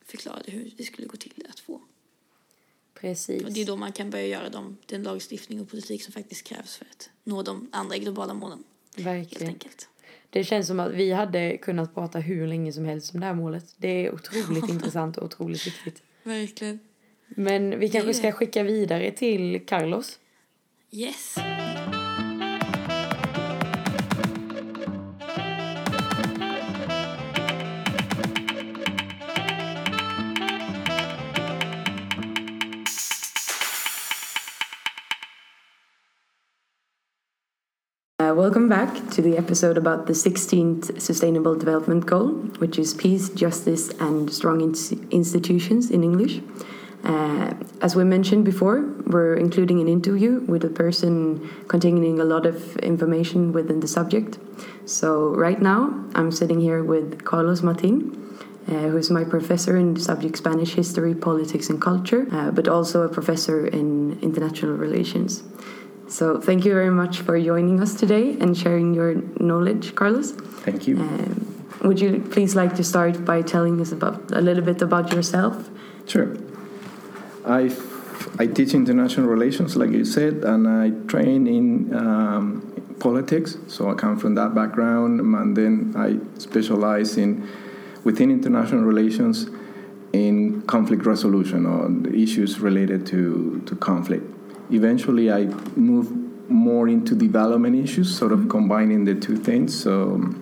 [0.05, 1.81] förklarade hur det skulle gå till att få.
[2.95, 3.45] Precis.
[3.45, 6.45] Och det är då man kan börja göra de, den lagstiftning och politik som faktiskt
[6.45, 8.65] krävs för att nå de andra globala målen.
[8.99, 9.53] Helt Verkligen.
[9.53, 9.89] enkelt.
[10.31, 13.35] Det känns som att vi hade kunnat prata hur länge som helst om det här
[13.35, 13.75] målet.
[13.77, 16.03] Det är otroligt intressant och otroligt viktigt.
[16.23, 16.79] Verkligen.
[17.27, 20.19] Men vi kanske ska skicka vidare till Carlos.
[20.91, 21.37] Yes.
[38.69, 42.29] Back to the episode about the 16th Sustainable Development Goal,
[42.59, 46.43] which is peace, justice, and strong ins- institutions in English.
[47.03, 52.45] Uh, as we mentioned before, we're including an interview with a person containing a lot
[52.45, 54.39] of information within the subject.
[54.85, 58.25] So, right now, I'm sitting here with Carlos Martin.
[58.69, 63.01] Uh, who's my professor in the subject Spanish history, politics, and culture, uh, but also
[63.01, 65.43] a professor in international relations.
[66.09, 70.33] So thank you very much for joining us today and sharing your knowledge, Carlos.
[70.65, 70.99] Thank you.
[71.01, 75.13] Um, would you please like to start by telling us about a little bit about
[75.13, 75.69] yourself?
[76.07, 76.35] Sure.
[77.45, 77.71] I
[78.39, 83.59] I teach international relations, like you said, and I train in um, politics.
[83.69, 87.49] So I come from that background, and then I specialize in
[88.03, 89.49] within international relations
[90.13, 94.38] in conflict resolution or issues related to to conflict.
[94.71, 95.45] Eventually, I
[95.77, 96.13] moved
[96.51, 99.79] more into development issues, sort of combining the two things.
[99.79, 100.35] So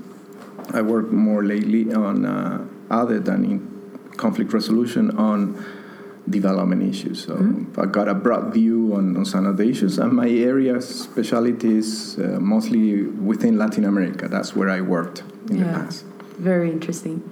[0.72, 5.64] I work more lately on uh, other than in conflict resolution on
[6.29, 7.24] development issues.
[7.24, 10.81] So I got a broad view on, on some of the issues, and my area
[10.81, 14.29] specialty is uh, mostly within Latin America.
[14.29, 16.05] That's where I worked in the past.
[16.39, 17.22] Very interesting.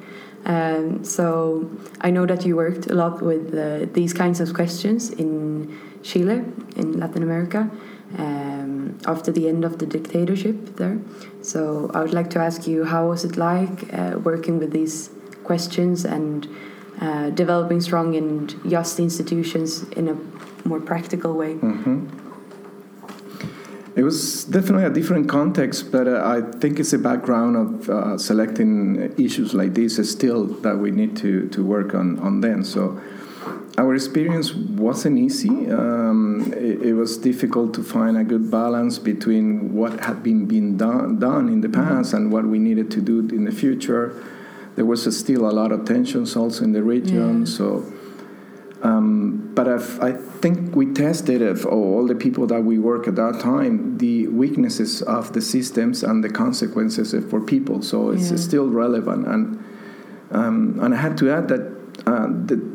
[0.45, 1.71] Um, so
[2.03, 6.45] I know that you worked a lot with uh, these kinds of questions in Chile,
[6.77, 7.71] in Latin America,
[8.19, 10.99] um, after the end of the dictatorship there.
[11.43, 15.11] So I would like to ask you, how was it like uh, working with these
[15.43, 16.47] questions and
[17.01, 20.17] uh, developing strong and just institutions in a
[20.69, 21.55] more practical way?
[21.55, 22.07] hmm
[23.97, 28.19] It was definitely a different context, but uh, I think it's a background of uh,
[28.19, 32.65] selecting issues like this is still that we need to, to work on, on them.
[32.65, 33.01] So
[33.77, 35.71] our experience wasn't easy.
[35.71, 40.77] Um, it, it, was difficult to find a good balance between what had been being
[40.77, 44.23] done, done in the past and what we needed to do in the future.
[44.77, 47.41] There was still a lot of tensions also in the region.
[47.41, 47.47] Yeah.
[47.47, 47.93] So
[48.85, 53.17] um, but I've, i think we tested of all the people that we work at
[53.17, 57.81] that time the weaknesses of the systems and the consequences for people.
[57.81, 58.37] So it's yeah.
[58.37, 59.27] still relevant.
[59.27, 59.65] And
[60.31, 61.63] um, and I had to add that
[62.07, 62.74] uh, the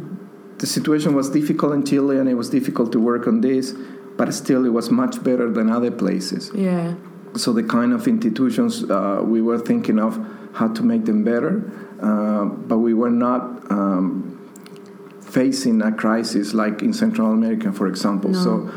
[0.59, 3.73] the situation was difficult in Chile and it was difficult to work on this,
[4.17, 6.51] but still it was much better than other places.
[6.53, 6.95] Yeah.
[7.35, 10.19] So the kind of institutions uh, we were thinking of
[10.53, 13.71] how to make them better, uh, but we were not.
[13.71, 14.35] Um,
[15.29, 18.31] facing a crisis like in Central America, for example.
[18.31, 18.43] No.
[18.43, 18.71] So,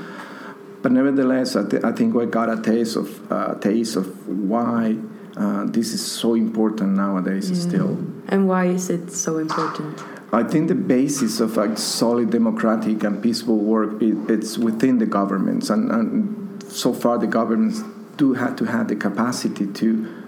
[0.83, 4.97] but nevertheless, I, th- I, think we got a taste of uh, taste of why
[5.37, 7.69] uh, this is so important nowadays yeah.
[7.69, 7.99] still.
[8.29, 10.03] And why is it so important?
[10.33, 15.07] I think the basis of a solid democratic and peaceful work it, it's within the
[15.07, 17.83] governments, and, and so far the governments
[18.17, 20.23] do have to have the capacity to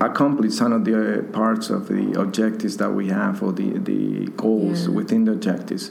[0.00, 4.26] accomplish some of the uh, parts of the objectives that we have or the, the
[4.36, 4.94] goals yeah.
[4.94, 5.90] within the objectives.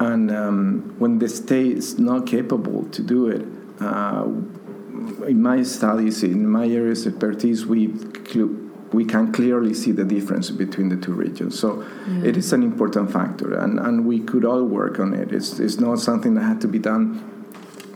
[0.00, 3.46] And um, when the state is not capable to do it,
[3.80, 4.24] uh,
[5.26, 7.88] in my studies, in my areas of expertise, we
[8.94, 11.58] we can clearly see the difference between the two regions.
[11.58, 12.24] So yeah.
[12.24, 15.32] it is an important factor, and, and we could all work on it.
[15.32, 17.04] It's, it's not something that had to be done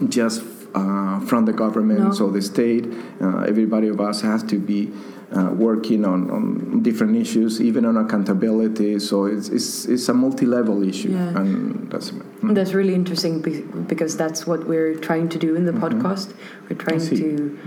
[0.08, 0.42] just
[0.74, 2.26] uh, from the government no.
[2.26, 2.86] or the state.
[3.20, 4.92] Uh, everybody of us has to be
[5.36, 8.98] uh, working on, on different issues, even on accountability.
[8.98, 11.10] So it's, it's, it's a multi level issue.
[11.10, 11.38] Yeah.
[11.38, 12.54] And that's, mm.
[12.54, 13.42] that's really interesting
[13.86, 16.00] because that's what we're trying to do in the mm-hmm.
[16.00, 16.34] podcast.
[16.68, 17.58] We're trying to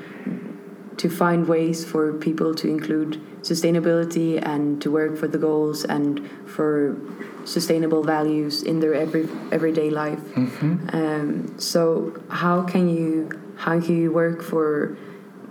[1.02, 6.30] to find ways for people to include sustainability and to work for the goals and
[6.46, 6.96] for
[7.44, 10.20] sustainable values in their every everyday life.
[10.36, 10.96] Mm-hmm.
[10.96, 14.96] Um, so how can you how can you work for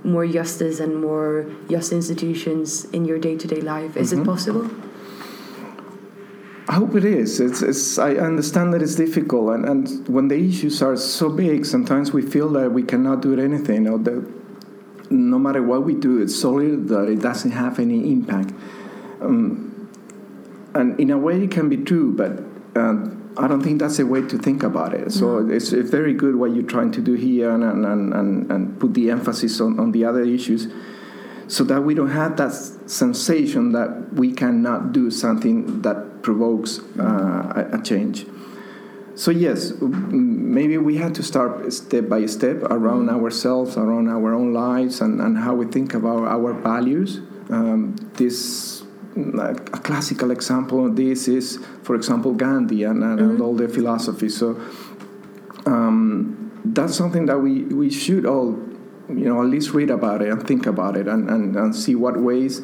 [0.05, 3.97] more justice and more just institutions in your day to day life?
[3.97, 4.23] Is mm-hmm.
[4.23, 4.71] it possible?
[6.69, 7.41] I hope it is.
[7.41, 11.67] It's, it's, I understand that it's difficult, and, and when the issues are so big,
[11.67, 14.40] sometimes we feel that we cannot do anything, or that
[15.11, 18.53] no matter what we do, it's solid that it doesn't have any impact.
[19.21, 19.89] Um,
[20.75, 22.41] and in a way it can be true, but
[22.81, 23.07] uh,
[23.37, 25.13] I don't think that's a way to think about it.
[25.13, 25.55] So no.
[25.55, 28.95] it's, it's, very good what you're trying to do here and, and, and, and put
[28.95, 30.69] the emphasis on, on the other issues
[31.51, 37.67] so that we don't have that sensation that we cannot do something that provokes uh,
[37.73, 38.25] a, a, change.
[39.15, 43.25] So, yes, maybe we had to start step by step around mm-hmm.
[43.25, 47.21] ourselves, around our own lives, and, and how we think about our values.
[47.51, 48.81] Um, this
[49.17, 53.31] a classical example of this is, for example, Gandhi and, and, mm-hmm.
[53.31, 54.29] and all the philosophy.
[54.29, 54.61] So
[55.67, 58.59] um, that's something that we, we should all,
[59.09, 61.95] you know, at least read about it and think about it and, and, and see
[61.95, 62.63] what ways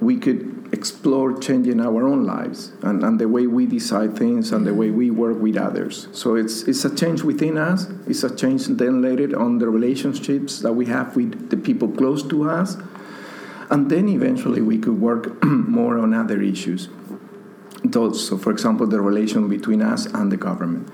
[0.00, 4.66] we could explore changing our own lives and, and the way we decide things and
[4.66, 6.08] the way we work with others.
[6.10, 10.58] So it's, it's a change within us, it's a change then later on the relationships
[10.58, 12.76] that we have with the people close to us
[13.70, 15.42] and then eventually we could work
[15.78, 16.88] more on other issues.
[17.84, 20.88] Those, so, for example, the relation between us and the government.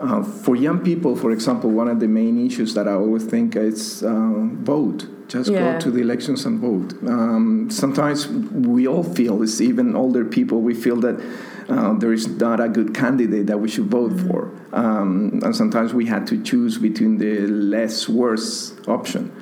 [0.00, 3.54] Uh, for young people, for example, one of the main issues that I always think
[3.54, 4.32] is uh,
[4.72, 5.06] vote.
[5.32, 5.72] Just yeah.
[5.72, 6.92] go to the elections and vote.
[7.08, 11.18] Um, sometimes we all feel, it's even older people, we feel that
[11.70, 14.28] uh, there is not a good candidate that we should vote mm-hmm.
[14.28, 14.52] for.
[14.74, 19.34] Um, and sometimes we had to choose between the less worse option.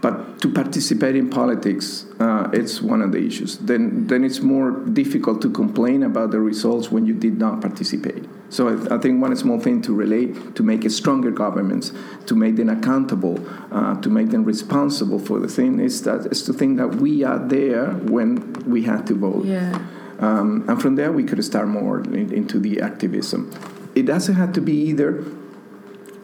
[0.00, 3.58] But to participate in politics, uh, it's one of the issues.
[3.58, 8.24] Then, then it's more difficult to complain about the results when you did not participate.
[8.50, 11.92] So I, I think one small thing to relate, to make a stronger governments,
[12.26, 13.38] to make them accountable,
[13.70, 17.24] uh, to make them responsible for the thing, is that is to think that we
[17.24, 19.44] are there when we had to vote.
[19.44, 19.78] Yeah.
[20.18, 23.52] Um, and from there, we could start more in, into the activism.
[23.94, 25.24] It doesn't have to be either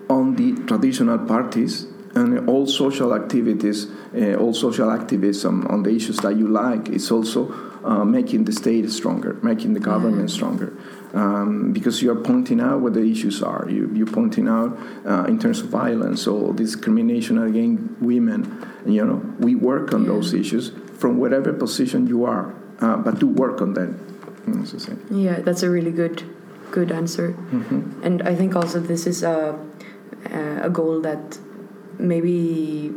[0.08, 3.86] on the traditional parties and all social activities,
[4.16, 7.52] uh, all social activism on the issues that you like is also
[7.84, 10.72] uh, making the state stronger, making the government stronger.
[11.12, 13.68] Um, because you are pointing out what the issues are.
[13.68, 18.66] You, you're pointing out uh, in terms of violence or discrimination against women.
[18.84, 20.08] You know, we work on yeah.
[20.08, 24.00] those issues from whatever position you are, uh, but do work on them.
[25.10, 26.24] Yeah, that's a really good,
[26.72, 27.30] good answer.
[27.30, 28.02] Mm-hmm.
[28.02, 29.56] And I think also this is a,
[30.62, 31.38] a goal that
[31.98, 32.92] maybe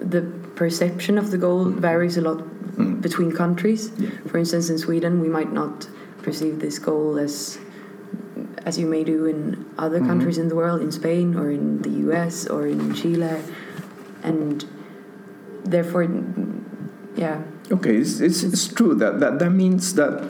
[0.00, 0.22] the
[0.54, 2.42] perception of the goal varies a lot
[2.76, 3.00] Mm.
[3.00, 3.90] between countries.
[3.96, 4.10] Yeah.
[4.28, 5.88] For instance, in Sweden, we might not
[6.22, 7.58] perceive this goal as
[8.66, 10.06] as you may do in other Mhm.
[10.10, 12.46] countries in the world, in Spain or in the U.S.
[12.50, 13.38] or in Chile,
[14.22, 14.64] and
[15.64, 16.04] therefore,
[17.16, 17.38] yeah,
[17.70, 20.22] Okay, it's, it's, it's true that, that that means that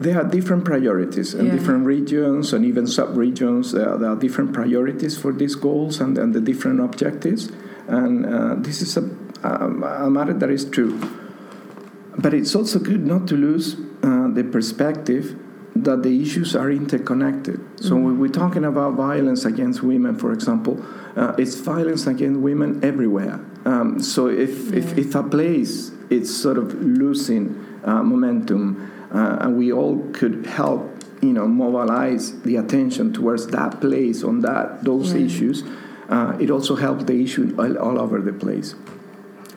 [0.00, 1.52] there are different priorities in Yeah.
[1.52, 3.72] different regions and even sub-regions.
[3.72, 7.50] There, there are different priorities for these goals and, and the different objectives.
[7.86, 9.08] And uh, this is a,
[9.42, 10.98] a, a matter that is true.
[12.18, 15.36] But it's also good not to lose uh, the perspective
[15.76, 17.60] that the issues are interconnected.
[17.80, 20.84] So when we're talking about violence against women, for example,
[21.16, 23.40] uh, it's violence against women everywhere.
[23.64, 25.04] Um, so if, if, Yeah.
[25.04, 30.80] if a place is sort of losing uh, momentum, uh, and we all could help,
[31.22, 35.20] you know, mobilize the attention towards that place on that those Yeah.
[35.26, 35.62] issues,
[36.08, 38.74] uh, it also helps the issue all, all over the place.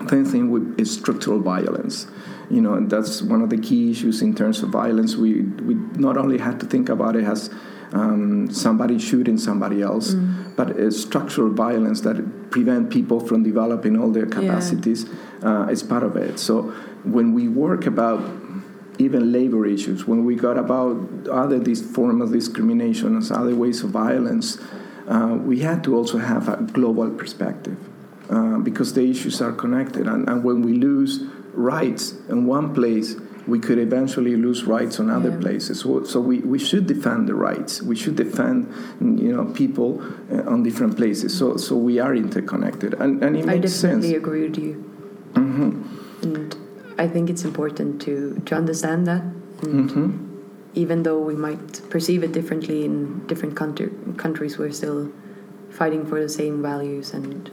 [0.09, 2.07] Same thing with is structural violence.
[2.49, 5.17] You know, and that's one of the key issues in terms of violence.
[5.17, 5.73] We we
[6.07, 7.49] not only had to think about it as
[7.91, 10.15] um, somebody shooting somebody else,
[10.55, 12.15] but it's structural violence that
[12.51, 15.05] prevent people from developing all their capacities.
[15.43, 16.39] Uh, is part of it.
[16.39, 18.19] So when we work about
[18.99, 23.83] even labor issues, when we got about other these form of discrimination, as other ways
[23.83, 24.57] of violence,
[25.07, 27.77] uh, we had to also have a global perspective
[28.29, 30.07] uh, because the issues are connected.
[30.07, 31.23] And, and when we lose
[31.53, 33.15] rights in one place,
[33.47, 35.39] we could eventually lose rights on other Yeah.
[35.39, 35.79] places.
[35.79, 37.81] So, so we, we should defend the rights.
[37.81, 38.67] We should defend,
[38.99, 41.37] you know, people uh, on different places.
[41.37, 44.05] So, so we are interconnected, and, and it I makes sense.
[44.05, 44.73] I definitely agree with you.
[45.35, 45.83] hmm
[46.23, 46.55] And
[46.97, 49.21] I think it's important to, to understand that.
[49.63, 50.27] And hmm
[50.77, 55.11] even though we might perceive it differently in different country, countries, we're still
[55.71, 57.49] fighting for the same values and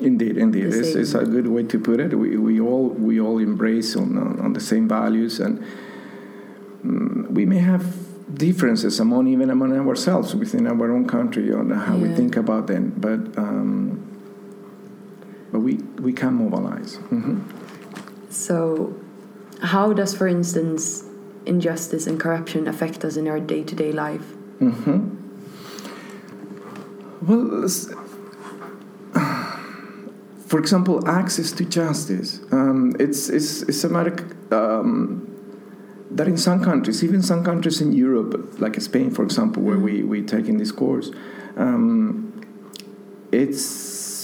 [0.00, 2.18] Indeed, indeed, it's, it's a good way to put it.
[2.18, 5.62] We, we all we all embrace on on, on the same values, and
[6.84, 7.84] mm, we may have
[8.34, 12.94] differences among even among ourselves within our own country on how we think about them.
[12.96, 14.02] But um,
[15.52, 16.96] but we we can mobilize.
[16.96, 17.38] hmm
[18.32, 18.94] so
[19.62, 21.04] how does for instance
[21.46, 24.24] injustice and corruption affect us in our day-to-day life?
[24.58, 25.22] Hmm
[27.22, 27.68] Well,
[30.46, 32.40] for example, access to justice.
[32.50, 34.14] Um, it's, it's, it's a matter
[34.50, 35.26] um,
[36.10, 40.02] that in some countries, even some countries in Europe, like Spain, for example, where we,
[40.02, 41.10] we take in this course,
[41.56, 42.44] um,
[43.30, 43.62] it's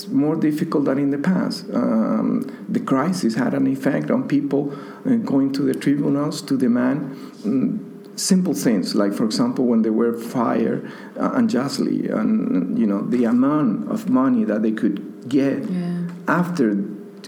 [0.08, 1.64] more difficult than in the past.
[1.72, 4.72] Um, the crisis had an effect on people
[5.06, 9.90] uh, going to the tribunals to demand mm, simple things, like, for example, when they
[9.90, 15.68] were fired uh, unjustly, and you know the amount of money that they could get
[15.68, 15.98] yeah
[16.28, 16.76] after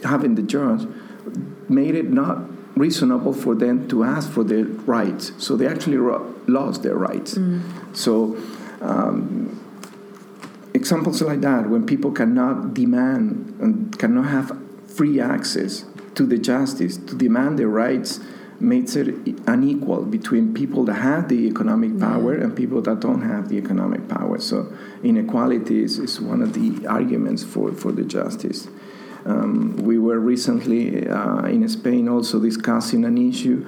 [0.05, 0.87] having the judge
[1.69, 2.39] made it not
[2.77, 5.33] reasonable for them to ask for their rights.
[5.39, 7.39] So they actually ro- lost their rights.
[7.93, 8.37] So
[8.81, 9.50] um,
[10.81, 14.49] examples like that, when people cannot demand and cannot have
[14.87, 18.21] free access to the justice to demand their rights,
[18.59, 19.09] makes it
[19.47, 24.09] unequal between people that have the economic power and people that don't have the economic
[24.09, 24.39] power.
[24.39, 24.73] So
[25.03, 28.69] inequality is, is one of the arguments for, for the justice.
[29.25, 33.67] Um, we were recently uh, in Spain also discussing an issue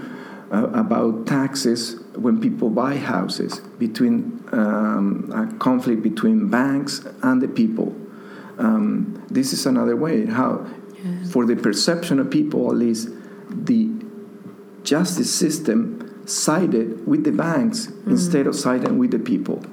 [0.50, 7.48] uh, about taxes when people buy houses between um, a conflict between banks and the
[7.48, 7.96] people.
[8.58, 10.66] Um, this is another way how,
[11.30, 13.08] for the perception of people at least,
[13.48, 13.90] the
[14.84, 19.64] justice system sided with the banks instead of siding with the people.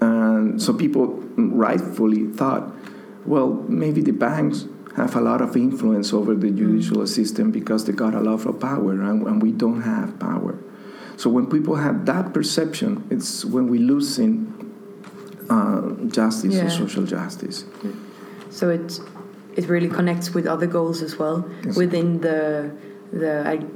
[0.00, 1.06] And so people
[1.36, 2.72] rightfully thought,
[3.24, 4.66] well, maybe the banks
[4.96, 8.60] have a lot of influence over the judicial system because they got a lot of
[8.60, 10.58] power and, and we don't have power.
[11.16, 14.52] So when people have that perception, it's when we lose in
[15.50, 16.66] uh, justice Yeah.
[16.66, 17.64] or social justice.
[18.50, 19.00] so it
[19.56, 21.76] it really connects with other goals as well Yes.
[21.76, 22.70] within the
[23.12, 23.34] the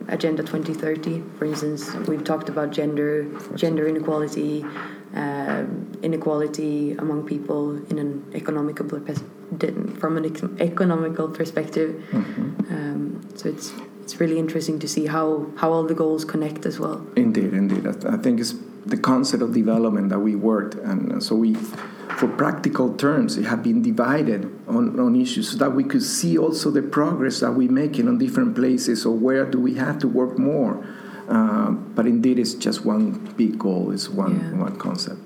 [0.09, 4.65] agenda 2030 for instance we've talked about gender gender inequality
[5.15, 5.67] um,
[6.03, 8.87] inequality among people in an economical
[10.01, 12.75] from an ec- economical perspective Mm-hmm.
[12.75, 13.01] um,
[13.39, 13.73] so it's
[14.09, 15.27] it's really interesting to see how
[15.61, 17.87] how all the goals connect as well Indeed, indeed.
[17.87, 18.55] I, I think it's
[18.87, 21.53] the concept of development that we worked, and so we,
[22.19, 26.39] for practical terms, it had been divided on, on issues so that we could see
[26.39, 30.09] also the progress that we're making on different places, or where do we have to
[30.09, 30.83] work more.
[31.29, 33.03] Uh, but indeed, it's just one
[33.37, 33.91] big goal.
[33.91, 34.63] It's one Yeah.
[34.67, 35.21] one concept.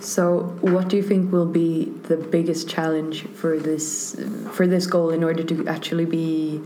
[0.00, 0.24] So,
[0.60, 4.16] what do you think will be the biggest challenge for this
[4.56, 6.60] for this goal in order to actually be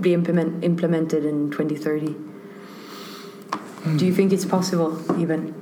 [0.00, 2.14] be implement, implemented in 2030?
[3.96, 5.54] Do you think it's possible even?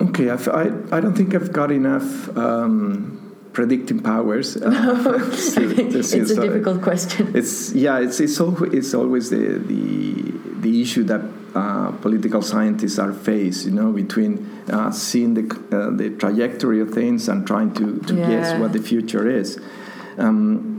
[0.00, 4.56] Okay, I've, I, I don't think I've got enough um, predicting powers.
[4.56, 4.70] Uh,
[5.54, 7.32] to- to see- it's a so difficult question.
[7.36, 11.22] It's yeah, it's it's, al- it's always the the the issue that
[11.56, 15.44] uh, political scientists are faced, you know, between uh, seeing the
[15.76, 19.58] uh, the trajectory of things and trying to, to guess what the future is.
[20.16, 20.77] Um,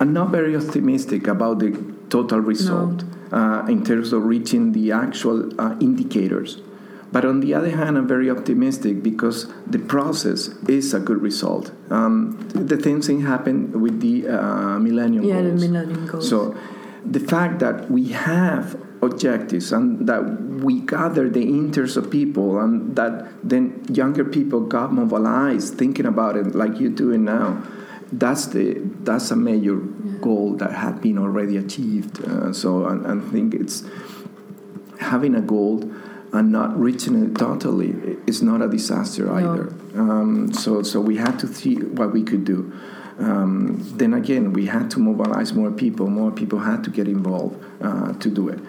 [0.00, 1.70] I'm not very optimistic about the
[2.08, 6.60] total result uh, in terms of reaching the actual uh, indicators.
[7.12, 11.72] But on the other hand, I'm very optimistic because the process is a good result.
[11.90, 15.68] Um, the same thing happened with the uh, Millennium Yeah, the Goals.
[15.68, 16.28] Millennium Goals.
[16.28, 16.56] So
[17.04, 20.22] the fact that we have objectives and that
[20.62, 26.36] we gather the interests of people and that then younger people got mobilized thinking about
[26.36, 27.62] it like you're doing now
[28.12, 29.76] that's the that's a major
[30.20, 33.84] goal that had been already achieved uh, so I, I think it's
[34.98, 35.90] having a goal
[36.32, 39.68] and not reaching it totally is not a disaster either.
[39.94, 42.72] Um, so, so we had to see what we could do.
[43.18, 46.06] Um, then again, we had to mobilize more people.
[46.06, 48.60] More people had to get involved uh, to do it.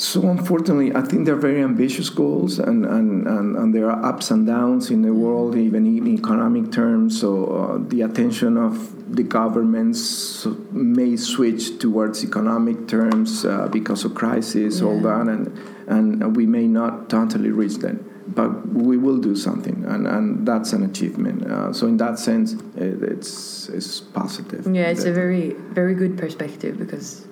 [0.00, 4.30] So unfortunately, I think they're very ambitious goals, and, and, and, and there are ups
[4.30, 7.20] and downs in the world, even in economic terms.
[7.20, 14.14] So uh, the attention of the governments may switch towards economic terms uh, because of
[14.14, 18.06] crisis, all that, and, and we may not totally reach them.
[18.26, 21.44] But we will do something, and, and that's an achievement.
[21.44, 24.66] Uh, so in that sense, it, it's, it's positive.
[24.74, 27.26] Yeah, it's a very very good perspective because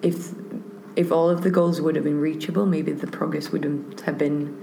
[0.00, 0.32] if
[0.96, 4.56] if all of the goals would have been reachable, maybe the progress wouldn't have been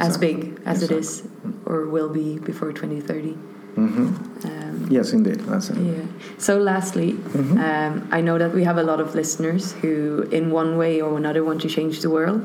[0.00, 1.22] as big as it is
[1.64, 3.36] or will be before 2030.
[3.76, 4.44] Mhm.
[4.44, 5.40] Um, Yes, indeed.
[5.40, 5.76] That's it.
[5.78, 6.02] yeah.
[6.38, 7.58] So, lastly, Mhm.
[7.58, 11.16] um, I know that we have a lot of listeners who, in one way or
[11.16, 12.42] another, want to change the world,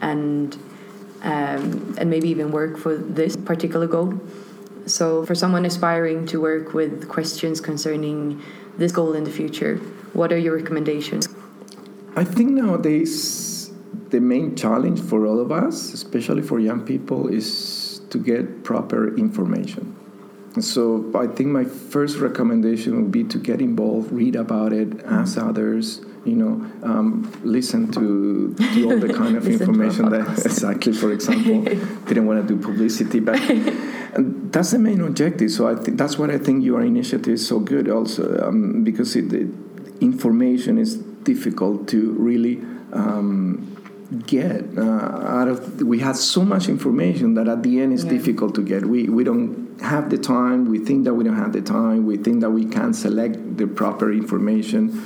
[0.00, 0.56] and
[1.24, 4.12] um, and maybe even work for this particular goal.
[4.84, 8.40] So, for someone aspiring to work with questions concerning
[8.76, 9.76] this goal in the future,
[10.12, 11.28] what are your recommendations?
[12.16, 13.72] I think nowadays
[14.10, 19.16] the main challenge for all of us, especially for young people, is to get proper
[19.16, 19.96] information.
[20.60, 25.36] So I think my first recommendation would be to get involved, read about it, ask
[25.36, 26.52] others, you know,
[26.84, 30.92] um, listen to, to all the kind of Listen to our information that exactly.
[30.92, 31.64] For example,
[32.06, 33.40] didn't want to do publicity, but
[34.14, 35.50] and that's the main objective.
[35.50, 39.16] So I think that's what I think your initiative is so good also um, because
[39.16, 39.48] it, it,
[40.00, 42.62] information is difficult to really
[42.92, 43.70] um,
[44.26, 45.82] get uh, out of.
[45.82, 48.10] We have so much information that at the end it's Yeah.
[48.10, 48.86] difficult to get.
[48.86, 50.66] We we don't have the time.
[50.70, 52.06] We think that we don't have the time.
[52.06, 55.02] We think that we can't select the proper information.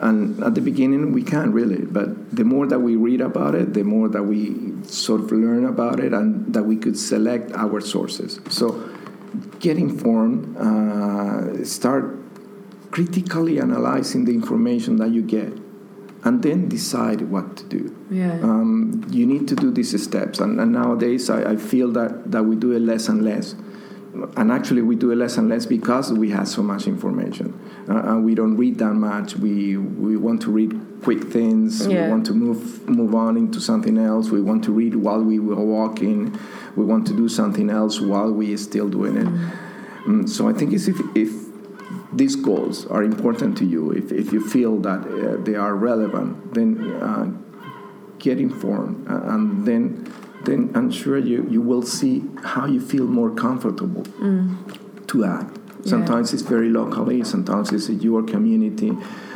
[0.00, 3.72] And at the beginning, we can't really, but the more that we read about it,
[3.74, 7.80] the more that we sort of learn about it, and that we could select our
[7.80, 8.40] sources.
[8.50, 8.66] So,
[9.60, 12.18] get informed, uh, start
[12.94, 15.52] critically analyzing the information that you get,
[16.22, 17.96] and then decide what to do.
[18.08, 18.34] Yeah.
[18.40, 22.44] Um, you need to do these steps, and, and nowadays I, I feel that, that
[22.44, 23.56] we do it less and less.
[24.36, 28.10] And actually, we do it less and less because we have so much information, uh,
[28.10, 29.34] and we don't read that much.
[29.34, 30.72] We we want to read
[31.02, 31.84] quick things.
[31.84, 32.04] Yeah.
[32.04, 34.30] We want to move move on into something else.
[34.30, 36.38] We want to read while we were walking.
[36.76, 39.28] We want to do something else while we are still doing it.
[40.06, 41.43] Mm, so I think it's if, if
[42.16, 46.54] these goals are important to you, if, if you feel that uh, they are relevant,
[46.54, 47.30] then uh,
[48.18, 50.06] get informed, uh, and then
[50.44, 54.04] then I'm sure you, you will see how you feel more comfortable
[55.06, 55.58] to act.
[55.86, 58.92] Sometimes it's very locally, sometimes it's in your community,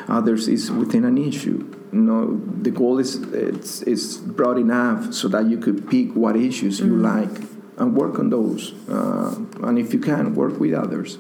[0.09, 1.67] others is within an issue.
[1.93, 6.37] You know, the goal is it's, it's broad enough so that you could pick what
[6.37, 7.31] issues you like
[7.79, 8.75] and work on those.
[8.89, 11.19] Uh, and if you can, work with others.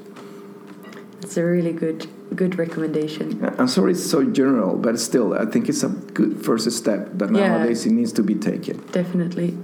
[1.22, 3.42] It's a really good good recommendation.
[3.58, 7.30] I'm sorry it's so general, but still, I think it's a good first step that
[7.32, 7.48] Yeah.
[7.48, 8.80] nowadays it needs to be taken.
[8.92, 9.56] Definitely.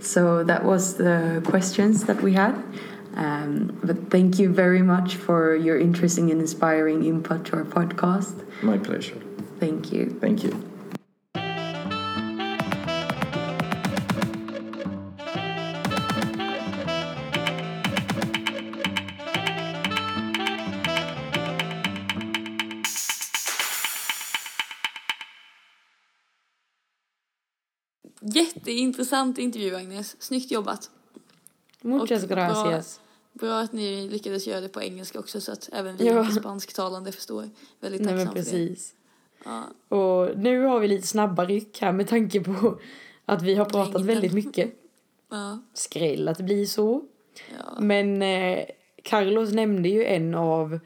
[0.00, 2.54] So that was the questions that we had.
[3.16, 8.34] Um, but thank you very much for your interesting and inspiring input to our podcast.
[8.62, 9.16] My pleasure.
[9.60, 10.16] Thank you.
[10.20, 10.52] Thank you.
[28.34, 30.16] Jätteintressant intervju Agnes.
[30.22, 30.90] Snyggt jobbat.
[31.80, 33.00] Muchas Och bra- gracias.
[33.32, 36.30] Bra att ni lyckades göra det på engelska också så att även vi Ja.
[36.30, 37.50] spansktalande förstår.
[37.80, 38.40] Väldigt Nej tacksam men för det.
[38.68, 38.94] precis.
[39.44, 39.62] Ja.
[39.96, 42.80] Och nu har vi lite snabba ryck här med tanke på
[43.24, 44.06] att vi har pratat Mängden.
[44.06, 44.72] väldigt mycket.
[45.30, 45.58] Ja.
[45.74, 47.02] Skräll att det blir så.
[47.58, 47.80] ja.
[47.80, 48.64] Men eh,
[49.02, 50.78] Carlos nämnde ju en av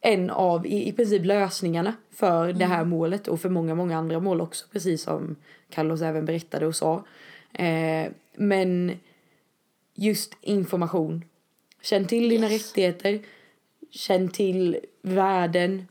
[0.00, 4.20] en av i, i princip lösningarna för det här målet och för många, många andra
[4.20, 5.36] mål också, precis som
[5.70, 7.04] Carlos även berättade och sa.
[7.52, 8.92] Eh, men
[9.94, 11.24] just information.
[11.82, 12.68] Känn till dina Yes.
[12.68, 13.22] rättigheter.
[13.90, 15.86] Känn till värden.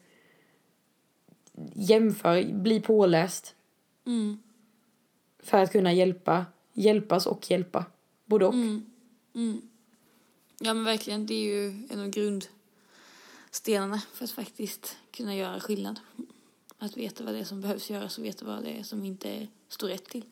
[1.74, 3.56] Jämför, bli påläst
[4.06, 4.38] Mm.
[5.40, 7.86] för att kunna hjälpa, hjälpas och hjälpa.
[8.26, 8.54] Både och.
[8.54, 8.86] Mm.
[9.36, 9.62] Mm.
[10.60, 12.12] Ja men verkligen, det är ju en av
[13.58, 16.00] grundstenarna för att faktiskt kunna göra skillnad.
[16.80, 19.48] Att veta vad det är som behövs göras och veta vad det är som inte
[19.70, 20.24] står rätt till.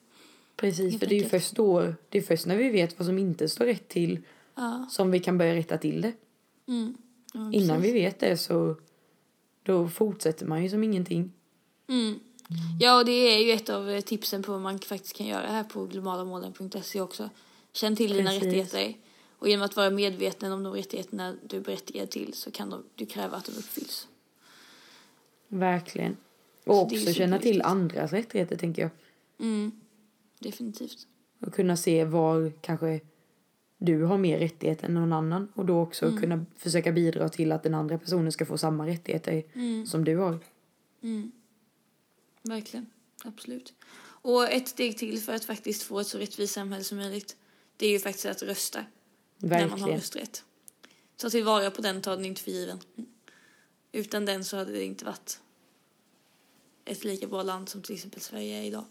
[0.56, 3.06] Precis, Helt för det är ju först då, det är först när vi vet vad
[3.06, 4.22] som inte står rätt till
[4.54, 4.86] Ja.
[4.90, 6.12] som vi kan börja rätta till det.
[6.68, 6.96] Mm.
[7.32, 8.76] Ja, Innan vi vet det så
[9.62, 11.32] då fortsätter man ju som ingenting.
[11.88, 12.18] Mm.
[12.80, 15.64] Ja, och det är ju ett av tipsen på vad man faktiskt kan göra här
[15.64, 17.30] på globalamålen.se också.
[17.72, 18.44] Känn till dina Precis.
[18.44, 18.94] rättigheter.
[19.38, 22.84] Och genom att vara medveten om de rättigheterna du är berättigad till så kan de,
[22.94, 24.08] du kräva att de uppfylls.
[25.48, 26.16] Verkligen.
[26.64, 28.90] Och också känna till andras rättigheter tänker jag.
[29.40, 29.72] Mm.
[30.38, 31.06] Definitivt.
[31.40, 33.00] Och kunna se var kanske
[33.78, 35.48] du har mer rättigheter än någon annan.
[35.54, 36.20] Och då också Mm.
[36.20, 39.86] kunna försöka bidra till att den andra personen ska få samma rättigheter Mm.
[39.86, 40.38] som du har.
[41.02, 41.32] Mm.
[42.42, 42.86] Verkligen.
[43.24, 43.74] Absolut.
[44.02, 47.36] Och ett steg till för att faktiskt få ett så rättvist samhälle som möjligt.
[47.76, 48.84] Det är ju faktiskt att rösta.
[49.38, 49.98] När man har Verkligen.
[49.98, 50.44] rösträtt.
[51.16, 52.78] Ta tillvara på den, ta den inte för given.
[53.92, 55.40] Utan den så hade det inte varit
[56.84, 58.84] ett lika bra land som till exempel Sverige är idag.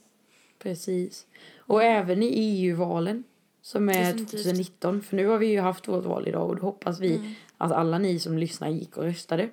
[0.59, 1.25] Precis.
[1.57, 3.23] Och även i EU-valen
[3.61, 4.43] som är Definitivt.
[4.43, 5.01] 2019.
[5.01, 7.33] För nu har vi ju haft vårt val idag och då hoppas vi Mm.
[7.57, 9.43] att alla ni som lyssnar gick och röstade.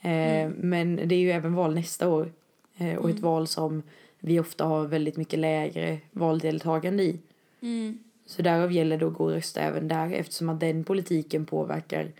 [0.00, 0.10] Eh,
[0.44, 0.52] Mm.
[0.52, 2.32] Men det är ju även val nästa år.
[2.76, 3.82] Eh, och ett val som
[4.18, 7.20] vi ofta har väldigt mycket lägre valdeltagande i.
[7.60, 7.98] Mm.
[8.28, 12.12] Så därav gäller det att gå och rösta även där eftersom att den politiken påverkar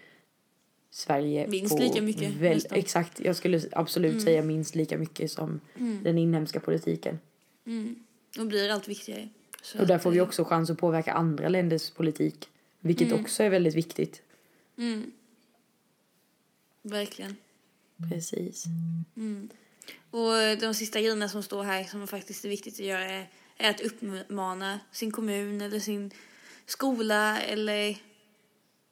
[0.91, 2.67] Sverige Minst på lika mycket, väl-.
[2.71, 6.03] Exakt, jag skulle absolut säga minst lika mycket som Mm.
[6.03, 7.19] den inhemska politiken.
[7.67, 7.95] Mm.
[8.39, 9.29] Och blir allt viktigare.
[9.63, 12.49] Så Och där får vi eh, också chans att påverka andra länders politik.
[12.81, 13.21] Vilket Mm.
[13.21, 14.23] också är väldigt viktigt.
[14.79, 15.13] Mm.
[16.83, 17.37] Verkligen.
[18.11, 18.65] Precis.
[19.17, 19.49] Mm.
[20.11, 23.29] Och de sista grejerna som står här som faktiskt är viktigt att göra är,
[23.59, 26.11] är att uppmana sin kommun eller sin
[26.67, 27.97] skola eller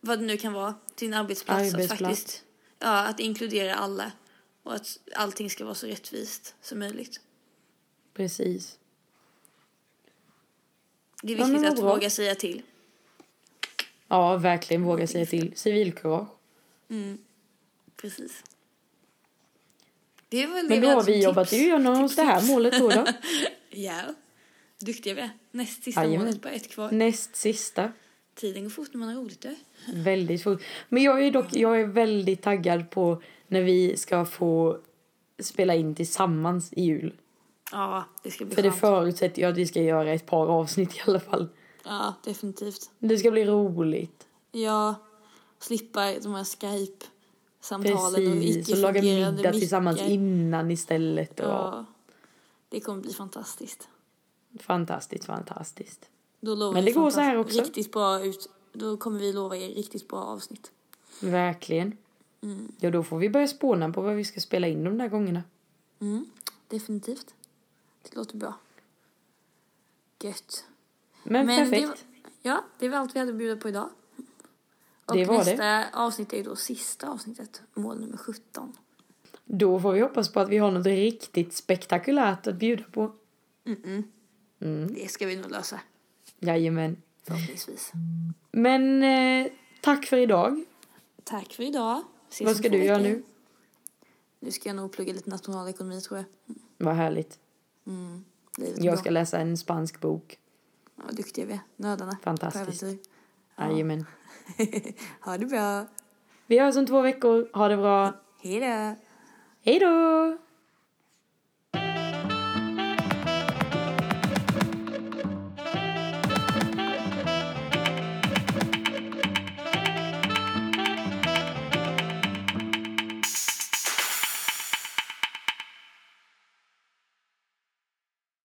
[0.01, 1.93] vad det nu kan vara, sin arbetsplats, Arbetsplats.
[1.93, 2.45] att faktiskt
[2.79, 4.13] ja, att inkludera alla
[4.63, 7.21] och att allting ska vara så rättvist som möjligt.
[8.15, 8.79] Precis.
[11.23, 12.63] Det är Ja, viktigt vad att våga säga till.
[14.09, 15.53] Ja, verkligen våga säga till.
[15.57, 16.29] Civilkurage.
[16.91, 17.19] Mm.
[17.97, 18.43] Precis.
[20.29, 21.63] Det var väl Men då har vi som jobbat tips.
[21.63, 22.49] igenom det här Tips.
[22.51, 22.89] målet då.
[22.91, 23.07] då.
[23.71, 24.03] Ja.
[24.81, 25.31] Duktiga vi är.
[25.51, 26.27] Näst sista Jajamän.
[26.27, 26.91] målet, bara ett kvar.
[26.91, 27.93] Näst sista.
[28.35, 29.41] Tiden går fort när man har roligt.
[29.41, 29.57] Du.
[29.95, 30.63] Väldigt fort.
[30.89, 34.79] Men jag är dock jag är väldigt taggad på när vi ska få
[35.39, 37.15] spela in tillsammans i jul.
[37.73, 38.81] Ja, det ska bli För det skönt.
[38.81, 41.49] förutsätter jag att vi ska göra ett par avsnitt i alla fall.
[41.85, 42.91] Ja, definitivt.
[42.99, 44.27] Det ska bli roligt.
[44.53, 44.95] Ja,
[45.59, 48.73] slippa de här Skype-samtalen och Precis.
[48.73, 50.13] Och laga middag tillsammans mickar.
[50.15, 51.41] innan istället.
[51.41, 51.85] Och, Ja,
[52.69, 53.89] det kommer bli fantastiskt.
[54.63, 56.09] Fantastiskt, fantastiskt.
[56.41, 57.61] Då lovar Men det går så här också.
[57.61, 58.51] Riktigt bra ut.
[58.73, 60.71] Då kommer vi lova er riktigt bra avsnitt.
[61.21, 61.97] Verkligen.
[62.43, 62.73] Mm.
[62.81, 65.43] Ja, då får vi börja spåna på vad vi ska spela in de där gångerna.
[66.01, 66.27] Mm,
[66.69, 67.35] definitivt.
[68.03, 68.55] Det låter bra.
[70.23, 70.65] Gött.
[71.25, 71.89] Men, Men det perfekt.
[71.89, 71.97] var-
[72.43, 73.89] Ja, det var allt vi hade att bjuda på idag.
[75.07, 75.57] Och Det var det.
[75.57, 78.73] nästa avsnitt är ju då sista avsnittet, mål nummer 17.
[79.45, 83.13] Då får vi hoppas på att vi har något riktigt spektakulärt att bjuda på.
[83.65, 83.85] Mm-mm.
[83.85, 84.03] Mm.
[84.59, 85.81] Det ska vi nog lösa,
[86.41, 87.03] Jajamän.
[87.23, 87.93] förhoppningsvis.
[88.51, 90.65] Men eh, tack för idag.
[91.25, 92.03] Tack för idag.
[92.29, 93.23] Ses Vad ska du göra nu?
[94.41, 96.57] Nu ska jag nog plugga lite nationalekonomi tror jag.
[96.79, 97.39] Vad härligt.
[97.87, 98.25] Mm.
[98.59, 98.97] Jag bra.
[98.97, 100.39] ska läsa en spansk bok.
[100.97, 101.61] Ja, vad duktiga vi är.
[101.77, 102.17] Nördarna.
[102.23, 103.09] Fantastiskt.
[103.59, 104.07] Jajamän.
[105.21, 105.87] ha det bra.
[106.47, 107.49] Vi hörs om två veckor.
[107.53, 108.15] Ha det bra.
[108.43, 108.97] Hej då.
[109.63, 110.39] Hej då!